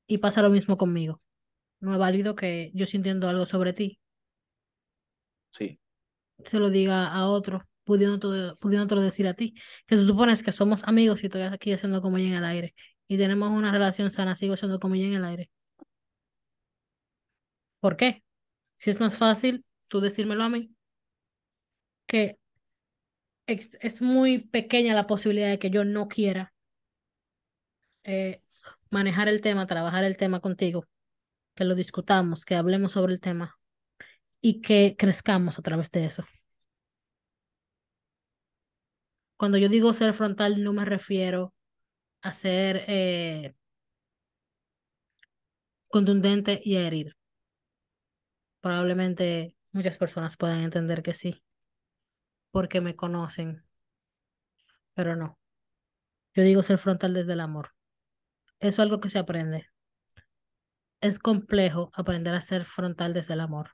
[0.07, 1.21] Y pasa lo mismo conmigo.
[1.81, 3.99] No es válido que yo sintiendo algo sobre ti,
[5.49, 5.79] Sí,
[6.45, 9.55] se lo diga a otro, pudiéndotelo, pudiéndotelo decir a ti.
[9.87, 12.75] Que se supone que somos amigos y estoy aquí haciendo como en el aire.
[13.09, 15.49] Y tenemos una relación sana, sigo siendo como en el aire.
[17.81, 18.23] ¿Por qué?
[18.75, 20.71] Si es más fácil tú decírmelo a mí,
[22.07, 22.37] que
[23.47, 26.53] es, es muy pequeña la posibilidad de que yo no quiera
[28.03, 28.41] eh,
[28.91, 30.85] manejar el tema, trabajar el tema contigo,
[31.55, 33.57] que lo discutamos, que hablemos sobre el tema
[34.41, 36.23] y que crezcamos a través de eso.
[39.37, 41.53] Cuando yo digo ser frontal, no me refiero
[42.21, 43.55] a ser eh,
[45.89, 47.15] contundente y a herir.
[48.61, 51.43] Probablemente muchas personas puedan entender que sí,
[52.51, 53.63] porque me conocen,
[54.93, 55.37] pero no.
[56.35, 57.71] Yo digo ser frontal desde el amor.
[58.59, 59.67] Eso es algo que se aprende.
[61.01, 63.71] Es complejo aprender a ser frontal desde el amor.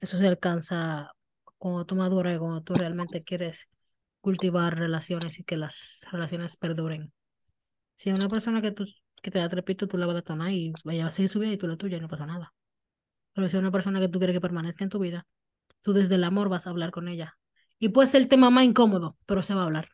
[0.00, 1.12] Eso se alcanza
[1.58, 3.68] cuando tú maduras y cuando tú realmente quieres
[4.24, 7.12] cultivar relaciones y que las relaciones perduren.
[7.94, 8.86] Si a una persona que, tú,
[9.22, 11.40] que te da trepito, tú la vas a detonar y ella va a seguir su
[11.40, 12.54] vida y tú la tuya y no pasa nada.
[13.34, 15.26] Pero si a una persona que tú quieres que permanezca en tu vida,
[15.82, 17.36] tú desde el amor vas a hablar con ella.
[17.78, 19.90] Y puede ser el tema más incómodo, pero se va a hablar.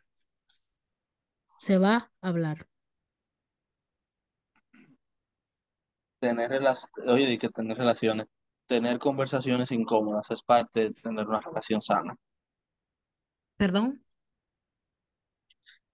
[1.57, 2.67] Se va a hablar.
[6.21, 8.27] Tener relaciones, oye, y que tener relaciones,
[8.65, 12.15] tener conversaciones incómodas es parte de tener una relación sana.
[13.57, 14.01] ¿Perdón?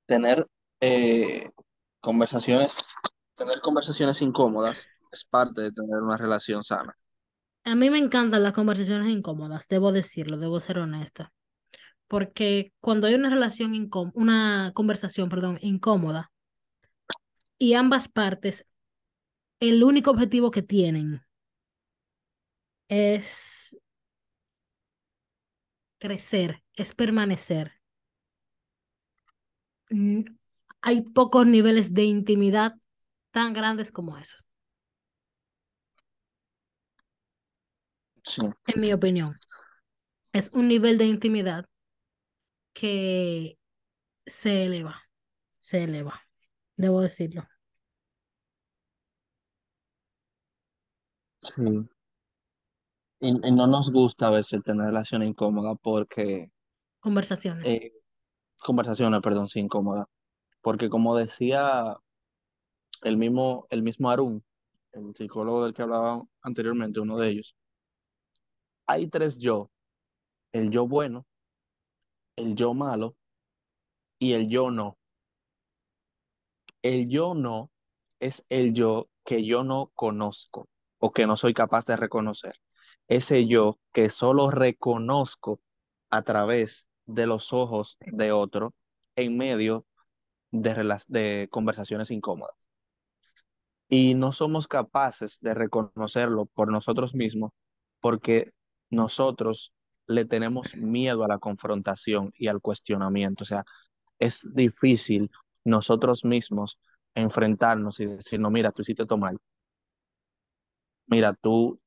[0.07, 0.47] Tener
[0.81, 1.51] eh,
[2.01, 2.77] conversaciones,
[3.35, 6.97] tener conversaciones incómodas es parte de tener una relación sana.
[7.63, 11.31] A mí me encantan las conversaciones incómodas, debo decirlo, debo ser honesta.
[12.07, 16.31] Porque cuando hay una relación incómoda, una conversación, perdón, incómoda,
[17.59, 18.65] y ambas partes,
[19.59, 21.21] el único objetivo que tienen
[22.87, 23.77] es
[25.99, 27.76] crecer, es permanecer.
[29.89, 30.21] Mm,
[30.81, 32.75] Hay pocos niveles de intimidad
[33.31, 34.45] tan grandes como esos,
[38.23, 39.35] Sí, en mi opinión.
[40.33, 41.65] Es un nivel de intimidad
[42.73, 43.57] que
[44.25, 45.03] se eleva,
[45.59, 46.21] se eleva,
[46.77, 47.47] debo decirlo.
[51.39, 51.87] sí.
[53.19, 56.49] Y, y no nos gusta a veces tener relaciones incómodas porque,
[56.99, 57.71] Conversaciones.
[57.71, 57.91] eh,
[58.59, 60.07] conversaciones, perdón, sí, incómodas.
[60.61, 61.97] Porque como decía
[63.03, 64.43] el mismo, el mismo Arun,
[64.91, 67.55] el psicólogo del que hablaba anteriormente, uno de ellos,
[68.85, 69.69] hay tres yo,
[70.51, 71.25] el yo bueno,
[72.35, 73.15] el yo malo
[74.19, 74.97] y el yo no.
[76.81, 77.71] El yo no
[78.19, 82.53] es el yo que yo no conozco o que no soy capaz de reconocer.
[83.07, 85.59] Ese yo que solo reconozco
[86.09, 88.75] a través de los ojos de otro
[89.15, 89.85] en medio
[90.51, 92.55] de, de conversaciones incómodas.
[93.89, 97.51] Y no somos capaces de reconocerlo por nosotros mismos
[98.01, 98.51] porque
[98.89, 99.73] nosotros
[100.07, 103.43] le tenemos miedo a la confrontación y al cuestionamiento.
[103.43, 103.63] O sea,
[104.19, 105.31] es difícil
[105.65, 106.79] nosotros mismos
[107.15, 109.37] enfrentarnos y decir, no, mira, tú hiciste todo mal.
[111.07, 111.79] Mira, tú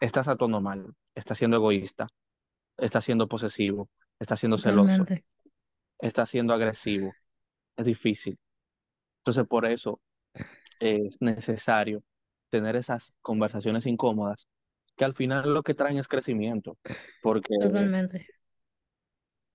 [0.00, 2.08] estás actuando mal, estás siendo egoísta,
[2.78, 3.90] estás siendo posesivo,
[4.20, 5.24] estás siendo celoso, Totalmente.
[6.00, 7.12] estás siendo agresivo.
[7.76, 8.38] Es difícil.
[9.20, 10.00] Entonces, por eso
[10.80, 12.02] es necesario
[12.50, 14.48] tener esas conversaciones incómodas
[14.96, 16.78] que al final lo que traen es crecimiento.
[17.22, 18.26] Porque, Totalmente.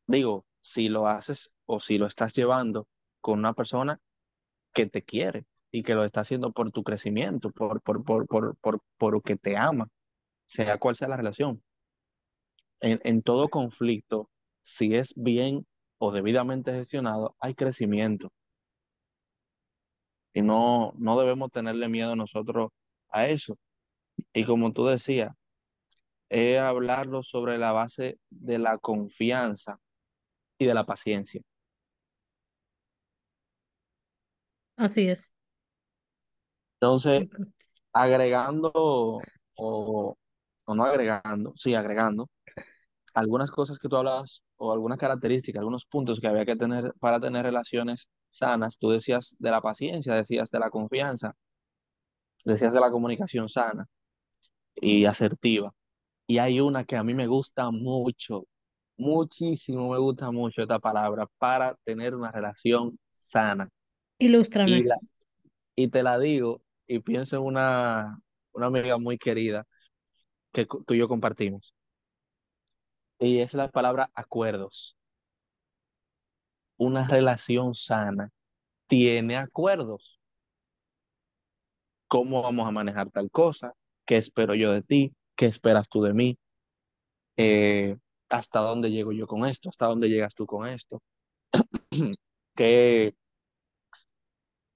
[0.07, 2.87] digo, si lo haces o si lo estás llevando
[3.21, 3.99] con una persona
[4.73, 8.57] que te quiere y que lo está haciendo por tu crecimiento, por, por, por, por,
[8.57, 9.89] por, por que te ama,
[10.47, 11.63] sea cual sea la relación.
[12.79, 14.29] En, en todo conflicto,
[14.65, 15.65] si es bien
[15.99, 18.31] o debidamente gestionado, hay crecimiento.
[20.33, 22.69] Y no, no debemos tenerle miedo nosotros
[23.09, 23.57] a eso.
[24.33, 25.31] Y como tú decías,
[26.29, 29.79] es hablarlo sobre la base de la confianza
[30.59, 31.41] y de la paciencia.
[34.77, 35.33] Así es.
[36.79, 37.27] Entonces,
[37.93, 40.17] agregando o,
[40.65, 42.29] o no agregando, sí, agregando
[43.15, 47.19] algunas cosas que tú hablabas o algunas características, algunos puntos que había que tener para
[47.19, 48.77] tener relaciones sanas.
[48.77, 51.33] Tú decías de la paciencia, decías de la confianza,
[52.43, 53.87] decías de la comunicación sana
[54.75, 55.73] y asertiva.
[56.27, 58.45] Y hay una que a mí me gusta mucho,
[58.97, 63.69] muchísimo me gusta mucho esta palabra para tener una relación sana.
[64.19, 64.83] Y, Ilústrame.
[64.83, 64.97] la,
[65.73, 68.19] y te la digo y pienso en una,
[68.51, 69.65] una amiga muy querida
[70.51, 71.73] que tú y yo compartimos.
[73.19, 74.97] Y es la palabra acuerdos.
[76.77, 78.31] Una relación sana
[78.87, 80.19] tiene acuerdos.
[82.07, 83.73] ¿Cómo vamos a manejar tal cosa?
[84.05, 86.37] qué espero yo de ti, qué esperas tú de mí,
[87.37, 87.97] eh,
[88.29, 91.01] hasta dónde llego yo con esto, hasta dónde llegas tú con esto,
[92.55, 93.15] qué,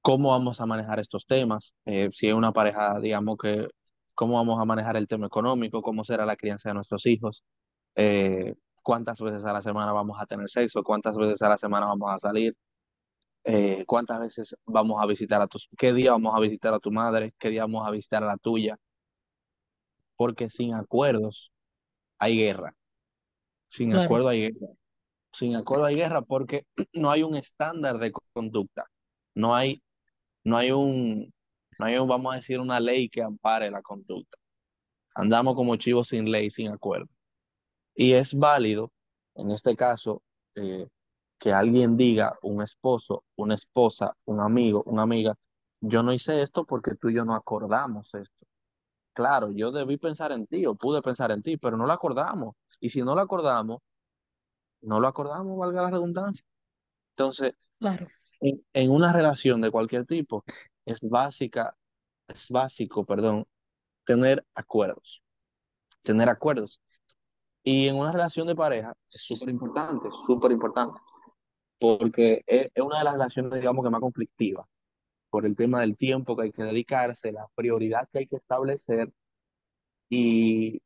[0.01, 3.67] cómo vamos a manejar estos temas, eh, si es una pareja, digamos que,
[4.15, 7.43] cómo vamos a manejar el tema económico, cómo será la crianza de nuestros hijos,
[7.99, 11.87] eh, cuántas veces a la semana vamos a tener sexo, cuántas veces a la semana
[11.87, 12.55] vamos a salir,
[13.43, 16.91] eh, cuántas veces vamos a visitar a tus, qué día vamos a visitar a tu
[16.91, 18.77] madre, qué día vamos a visitar a la tuya,
[20.15, 21.51] porque sin acuerdos
[22.19, 22.75] hay guerra,
[23.67, 24.73] sin Claro, acuerdo hay guerra,
[25.33, 28.85] sin acuerdo hay guerra porque no hay un estándar de conducta,
[29.35, 29.83] no hay,
[30.45, 31.33] no hay un,
[31.79, 34.37] no hay un, vamos a decir, una ley que ampare la conducta.
[35.15, 37.07] Andamos como chivos sin ley, sin acuerdo.
[37.99, 38.91] Y es válido,
[39.35, 40.23] en este caso,
[40.55, 40.87] eh,
[41.37, 45.35] que alguien diga, un esposo, una esposa, un amigo, una amiga,
[45.81, 48.45] yo no hice esto porque tú y yo no acordamos esto.
[49.13, 52.55] Claro, yo debí pensar en ti o pude pensar en ti, pero no lo acordamos.
[52.79, 53.79] Y si no lo acordamos,
[54.81, 56.45] no lo acordamos, valga la redundancia.
[57.11, 58.07] Entonces, claro,
[58.41, 60.45] en, en una relación de cualquier tipo,
[60.85, 61.77] es básica,
[62.27, 63.45] es básico, perdón,
[64.05, 65.23] tener acuerdos,
[66.03, 66.81] tener acuerdos.
[67.63, 70.99] Y en una relación de pareja es súper importante, súper importante,
[71.79, 74.65] porque es, una de las relaciones, digamos, que más conflictivas,
[75.29, 79.11] por el tema del tiempo que hay que dedicarse, la prioridad que hay que establecer
[80.09, 80.81] y,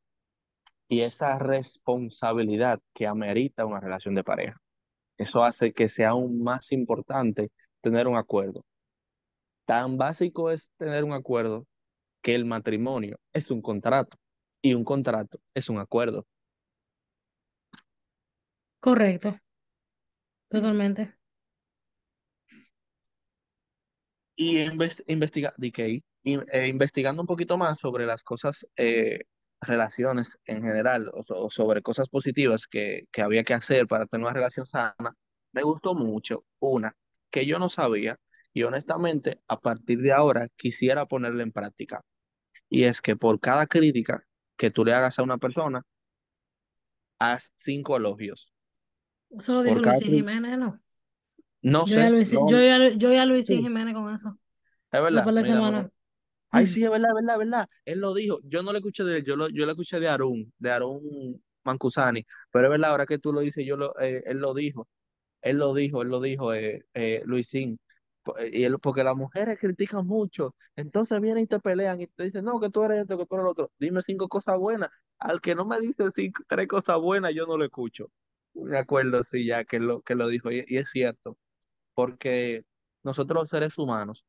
[0.87, 4.59] y esa responsabilidad que amerita una relación de pareja.
[5.17, 7.51] Eso hace que sea aún más importante
[7.81, 8.65] tener un acuerdo.
[9.65, 11.65] Tan básico es tener un acuerdo
[12.21, 14.17] que el matrimonio es un contrato
[14.61, 16.25] y un contrato es un acuerdo.
[18.83, 19.39] Correcto,
[20.49, 21.17] totalmente.
[24.35, 25.53] Y inves- investiga,
[26.23, 29.21] in- eh, investigando un poquito más sobre las cosas, eh,
[29.61, 34.05] relaciones en general, o, so- o sobre cosas positivas que, que había que hacer para
[34.07, 34.95] tener una relación sana,
[35.53, 36.95] me gustó mucho una
[37.31, 38.17] que yo no sabía
[38.53, 42.01] y honestamente a partir de ahora quisiera ponerla en práctica.
[42.69, 44.25] Y es que por cada crítica
[44.57, 45.83] que tú le hagas a una persona,
[47.19, 48.52] haz cinco elogios.
[49.37, 50.31] Eso lo Por dijo cada Luisín crítica.
[50.31, 50.79] Jiménez, ¿no?
[51.63, 54.37] No Yo ya sé, Luis, no, yo ya, yo ya Luisín sí, Jiménez con eso.
[54.91, 55.91] es verdad, mira, me, semanas.
[56.51, 57.69] Ay, sí, es verdad, es verdad, es verdad.
[57.85, 58.39] Él lo dijo.
[58.43, 61.43] Yo no lo escuché de él, yo lo, yo lo escuché de Arun, de Arun
[61.63, 62.25] Mancusani.
[62.51, 64.87] Pero es verdad, ahora que tú lo dices, yo lo, eh, él lo dijo.
[65.41, 67.79] Él lo dijo, él lo dijo, eh, eh, Luisín.
[68.39, 70.55] Eh, Y él, porque las mujeres critican mucho.
[70.75, 73.35] Entonces vienen y te pelean y te dicen, no, que tú eres esto, que tú
[73.35, 73.71] eres lo otro.
[73.79, 74.89] Dime cinco cosas buenas.
[75.19, 78.11] Al que no me dice cinco, tres cosas buenas, yo no lo escucho.
[78.53, 80.51] Me acuerdo, sí, ya que lo, que lo dijo.
[80.51, 81.37] Y, y es cierto,
[81.93, 82.63] porque
[83.03, 84.25] nosotros los seres humanos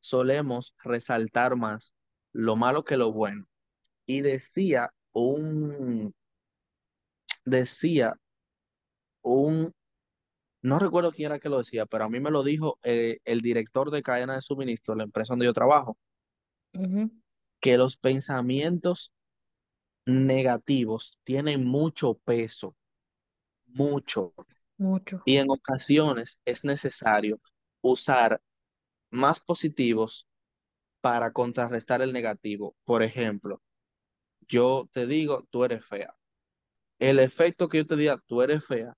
[0.00, 1.94] solemos resaltar más
[2.32, 3.46] lo malo que lo bueno.
[4.06, 6.14] Y decía un,
[7.44, 8.14] decía
[9.22, 9.72] un,
[10.62, 13.40] no recuerdo quién era que lo decía, pero a mí me lo dijo eh, el
[13.40, 15.98] director de cadena de suministro la empresa donde yo trabajo,
[17.60, 19.12] que los pensamientos
[20.06, 22.76] negativos tienen mucho peso,
[23.78, 24.34] mucho.
[24.76, 25.22] Mucho.
[25.24, 27.40] Y en ocasiones es necesario
[27.80, 28.40] usar
[29.10, 30.26] más positivos
[31.00, 32.76] para contrarrestar el negativo.
[32.84, 33.62] Por ejemplo,
[34.48, 36.14] yo te digo, tú eres fea.
[36.98, 38.94] El efecto que yo te diga, tú eres fea,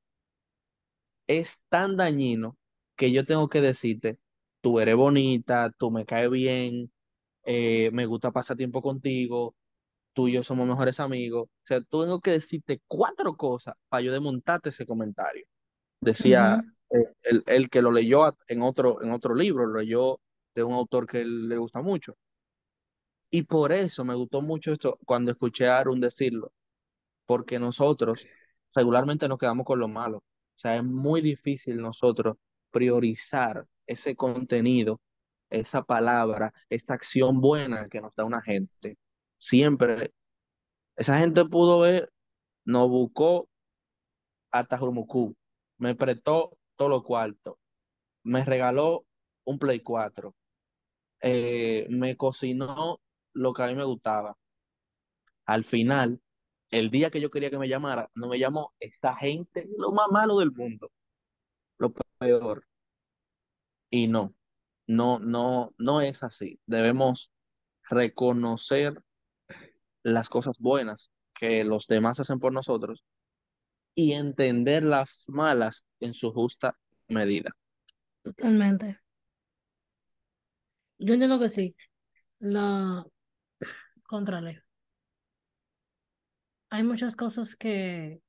[1.27, 2.57] es tan dañino
[2.97, 4.19] que yo tengo que decirte,
[4.61, 6.93] tú eres bonita, tú me caes bien,
[7.45, 9.55] eh, me gusta pasar tiempo contigo,
[10.21, 11.45] tú y yo somos mejores amigos.
[11.45, 15.47] O sea, tengo que decirte cuatro cosas para yo desmontarte ese comentario.
[16.01, 16.63] Decía
[17.23, 20.21] el, el que lo leyó en otro, en otro libro, lo leyó
[20.55, 22.17] de un autor que le gusta mucho.
[23.31, 26.53] Y por eso me gustó mucho esto cuando escuché a Aaron decirlo
[27.27, 28.27] porque nosotros
[28.75, 30.19] regularmente nos quedamos con lo malo.
[30.19, 30.25] O
[30.57, 32.37] sea, es muy difícil nosotros
[32.73, 35.01] priorizar ese contenido,
[35.51, 38.99] esa palabra, esa acción buena que nos da una gente.
[39.41, 40.13] Siempre,
[40.97, 42.13] esa gente pudo ver,
[42.67, 43.49] nos buscó
[44.51, 45.35] hasta Jurumucú,
[45.79, 47.59] me prestó todo lo cuarto,
[48.23, 49.07] me regaló
[49.45, 50.35] un Play 4,
[51.23, 53.01] eh, me cocinó
[53.33, 54.37] lo que a mí me gustaba.
[55.47, 56.21] Al final,
[56.71, 60.09] el día que yo quería que me llamara, no me llamó esa gente, lo más
[60.11, 60.93] malo del mundo,
[61.79, 62.67] lo peor.
[63.89, 64.35] Y no,
[64.87, 66.61] no, no, no es así.
[66.67, 67.33] Debemos
[67.89, 69.03] reconocer
[70.03, 73.05] las cosas buenas que los demás hacen por nosotros
[73.95, 76.79] y entender las malas en su justa
[77.09, 77.51] medida.
[78.23, 79.01] Totalmente.
[80.99, 81.75] Yo entiendo que sí.
[82.39, 83.05] La,
[84.11, 84.65] Contrale.
[86.69, 88.21] Hay muchas cosas que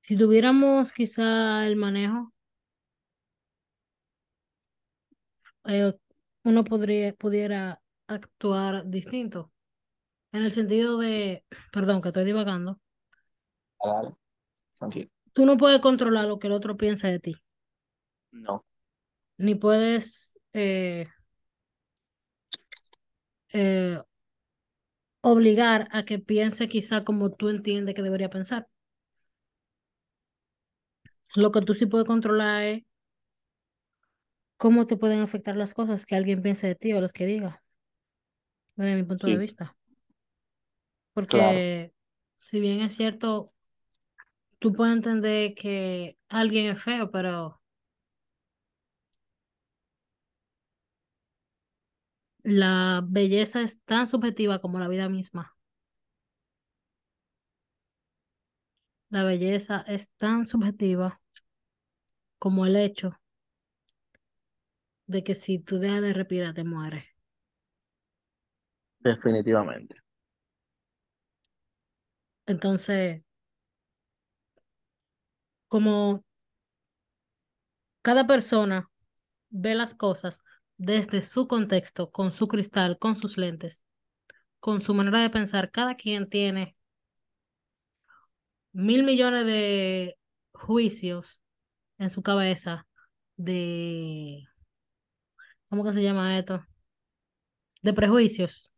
[0.00, 2.32] si tuviéramos quizá el manejo,
[5.64, 5.92] eh,
[6.44, 7.81] uno podría, pudiera
[8.14, 9.52] actuar distinto.
[10.32, 12.80] En el sentido de, perdón, que estoy divagando,
[13.84, 14.16] Dale,
[14.78, 15.10] tranquilo.
[15.34, 17.34] tú no puedes controlar lo que el otro piensa de ti,
[18.32, 18.64] No,
[19.38, 21.06] ni puedes eh,
[23.52, 23.98] eh,
[25.22, 28.68] obligar a que piense quizá como tú entiendes que debería pensar.
[31.36, 32.82] Lo que tú sí puedes controlar es
[34.56, 37.61] cómo te pueden afectar las cosas que alguien piense de ti o los que diga,
[38.82, 39.76] desde mi punto de vista.
[41.26, 41.64] claro.
[41.64, 41.94] Porque
[42.38, 43.52] si bien es cierto,
[44.58, 47.60] tú puedes entender que alguien es feo, pero
[52.44, 55.56] la belleza es tan subjetiva como la vida misma.
[59.10, 61.20] La belleza es tan subjetiva
[62.38, 63.18] como el hecho
[65.06, 67.04] de que si tú dejas de respirar, te mueres.
[69.02, 69.96] Definitivamente.
[72.46, 73.22] Entonces,
[75.68, 76.24] como
[78.02, 78.90] cada persona
[79.50, 80.42] ve las cosas
[80.76, 83.84] desde su contexto, con su cristal, con sus lentes,
[84.60, 86.76] con su manera de pensar, cada quien tiene
[88.72, 90.18] mil millones de
[90.52, 91.42] juicios
[91.98, 92.86] en su cabeza
[93.36, 94.44] de,
[95.68, 96.64] ¿cómo que se llama esto?
[97.82, 98.71] De prejuicios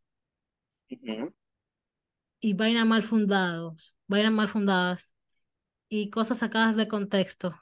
[2.39, 5.15] Y vainas mal fundados, vainas mal fundadas
[5.89, 7.55] y cosas sacadas de contexto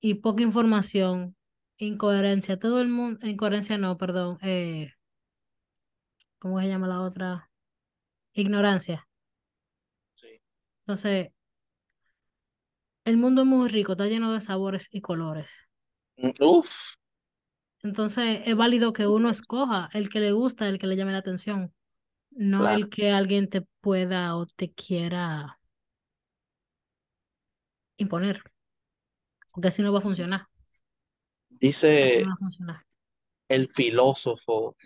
[0.00, 1.36] y poca información,
[1.78, 4.90] incoherencia, todo el mundo, incoherencia no, perdón, eh,
[6.38, 7.50] ¿cómo se llama la otra?
[8.34, 9.08] Ignorancia.
[10.14, 10.40] Sí.
[10.86, 11.32] Entonces,
[13.04, 15.48] el mundo es muy rico, está lleno de sabores y colores.
[16.18, 16.96] Mm, Uf,
[17.82, 21.18] Entonces, es válido que uno escoja el que le gusta, el que le llame la
[21.18, 21.72] atención,
[22.36, 22.76] no claro.
[22.76, 25.58] el que alguien te pueda o te quiera
[27.96, 28.42] imponer,
[29.50, 30.48] porque así no va a funcionar,
[31.60, 32.86] Dice no va a funcionar.
[33.48, 34.76] el filósofo,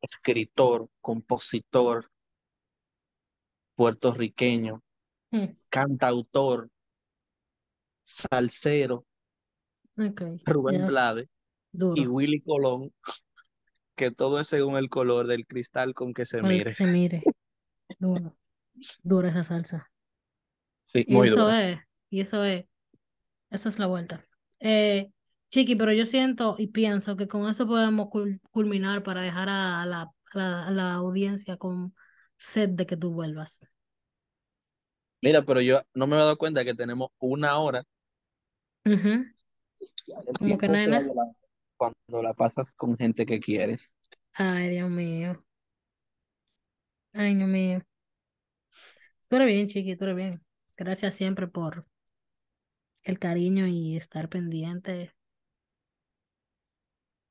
[0.00, 2.10] escritor, compositor
[3.74, 4.82] puertorriqueño,
[5.32, 6.70] Mm, cantautor,
[8.02, 9.04] salsero,
[10.44, 11.28] Rubén ya, Blades
[11.72, 12.92] y Willy Colón,
[13.96, 16.74] que todo es según el color del cristal con que se con el que mire.
[16.74, 17.32] se mire,
[17.98, 18.36] duro,
[19.02, 19.90] dura esa salsa.
[20.86, 21.50] Sí, Y muy eso dura.
[21.50, 21.78] es,
[22.10, 22.66] y eso es,
[23.50, 24.26] esa es la vuelta.
[24.60, 25.10] Eh,
[25.50, 29.86] Chiqui, pero yo siento y pienso que con eso podemos cul- culminar para dejar a,
[29.86, 31.94] la, a la, a la audiencia con
[32.38, 33.60] sed de que tú vuelvas.
[35.22, 37.82] Mira, pero yo no me he dado cuenta que tenemos una hora.
[40.38, 41.12] Como que volando
[41.90, 43.94] cuando la pasas con gente que quieres.
[44.34, 45.42] Ay, Dios mío.
[47.14, 47.82] Ay, Dios mío.
[49.28, 50.44] Tú eres bien, Chiqui, tú eres bien.
[50.76, 51.84] Gracias siempre por
[53.04, 55.12] el cariño y estar pendiente,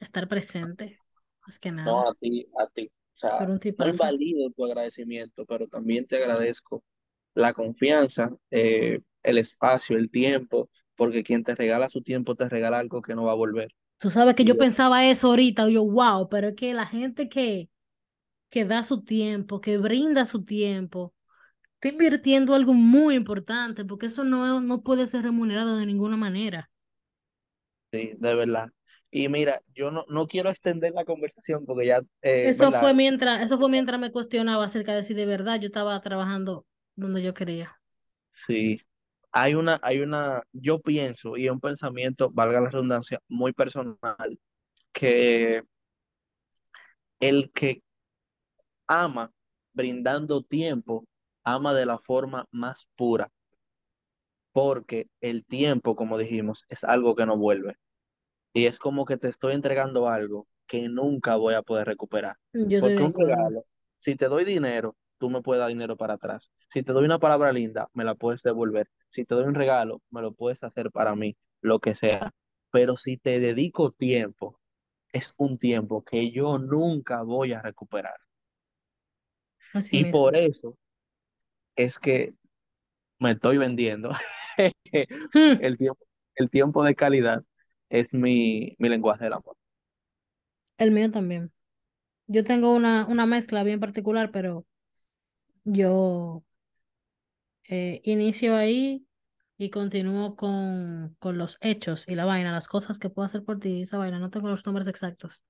[0.01, 0.99] estar presente,
[1.45, 2.09] más que No, nada.
[2.09, 2.87] a ti, a ti.
[3.15, 6.83] O sea, un no invalido tu agradecimiento, pero también te agradezco
[7.33, 12.79] la confianza, eh, el espacio, el tiempo, porque quien te regala su tiempo te regala
[12.79, 13.69] algo que no va a volver.
[14.01, 17.69] Tú sabes que yo pensaba eso ahorita, yo, wow, pero es que la gente que,
[18.49, 21.13] que da su tiempo, que brinda su tiempo,
[21.75, 26.71] está invirtiendo algo muy importante, porque eso no, no puede ser remunerado de ninguna manera.
[27.91, 28.69] sí, de verdad.
[29.11, 32.71] Y mira, yo no, no quiero extender la conversación porque ya, eh, Eso ¿verdad?
[32.71, 36.65] fue mientras, eso fue mientras me cuestionaba acerca de si de verdad yo estaba trabajando
[36.95, 37.79] donde yo quería.
[38.33, 38.81] Sí,
[39.31, 44.39] hay una, hay una, yo pienso, y es un pensamiento, valga la redundancia, muy personal,
[44.93, 45.63] que
[47.19, 47.81] el que
[48.87, 49.31] ama
[49.73, 51.05] brindando tiempo,
[51.43, 53.29] ama de la forma más pura,
[54.51, 57.75] porque el tiempo, como dijimos, es algo que no vuelve.
[58.53, 62.35] Y es como que te estoy entregando algo que nunca voy a poder recuperar.
[62.53, 63.65] Yo Porque un regalo,
[63.97, 66.51] si te doy dinero, tú me puedes dar dinero para atrás.
[66.69, 68.89] Si te doy una palabra linda, me la puedes devolver.
[69.09, 72.31] Si te doy un regalo, me lo puedes hacer para mí, lo que sea.
[72.71, 74.59] Pero si te dedico tiempo,
[75.13, 78.15] es un tiempo que yo nunca voy a recuperar.
[79.73, 80.77] Así Y por eso
[81.75, 82.35] es que
[83.19, 84.11] me estoy vendiendo.
[85.33, 87.43] Hmm, El tiempo, el tiempo de calidad
[87.89, 89.57] es mi, mi lenguaje del amor.
[90.77, 91.51] El mío también.
[92.27, 94.65] Yo tengo una, una mezcla bien particular, pero
[95.63, 96.43] yo
[97.65, 99.05] eh, inicio ahí
[99.57, 103.59] y continúo con, con los hechos y la vaina, las cosas que puedo hacer por
[103.59, 104.19] ti, esa vaina.
[104.19, 105.43] No tengo los nombres exactos.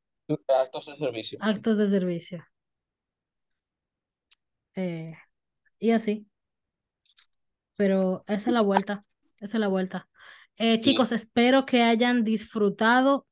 [0.47, 1.39] Actos de servicio.
[1.41, 2.45] Actos de servicio.
[4.75, 5.13] Eh,
[5.79, 6.27] y así.
[7.75, 9.05] Pero esa es la vuelta.
[9.39, 10.07] Esa es la vuelta.
[10.57, 10.91] Eh, Sí.
[10.91, 13.25] chicos, espero que hayan disfrutado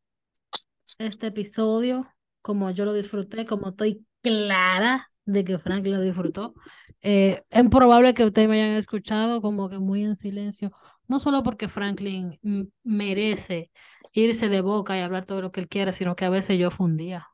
[0.98, 2.08] este episodio
[2.42, 6.54] como yo lo disfruté, como estoy clara de que Frank lo disfrutó.
[7.02, 10.72] Eh, es probable que ustedes me hayan escuchado como que muy en silencio,
[11.08, 12.40] no solo porque Franklin
[12.84, 13.72] merece
[14.12, 16.72] irse de boca y hablar todo lo que él quiera, sino que a veces yo
[16.72, 17.28] fundía.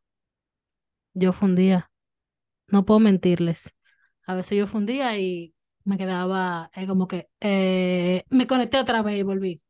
[1.14, 1.90] Yo fundía.
[2.68, 3.74] No puedo mentirles.
[4.28, 5.54] A veces yo fundía y
[5.84, 9.62] me quedaba eh, como que eh, me conecté otra vez y volví.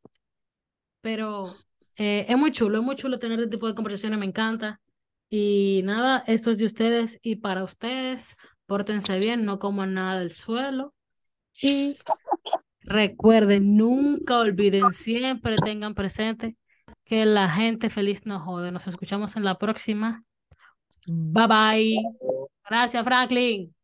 [1.00, 1.44] Pero
[1.96, 4.80] es muy chulo, es muy chulo tener este tipo de conversaciones, me encanta.
[5.28, 8.36] Y nada, esto es de ustedes y para ustedes.
[8.66, 10.94] Pórtense bien, no coman nada del suelo.
[11.60, 11.94] Y
[12.80, 16.56] recuerden, nunca olviden, siempre tengan presente
[17.04, 18.70] que la gente feliz no jode.
[18.70, 20.24] Nos escuchamos en la próxima.
[21.06, 21.96] Bye bye.
[22.68, 23.74] Gracias, Franklin.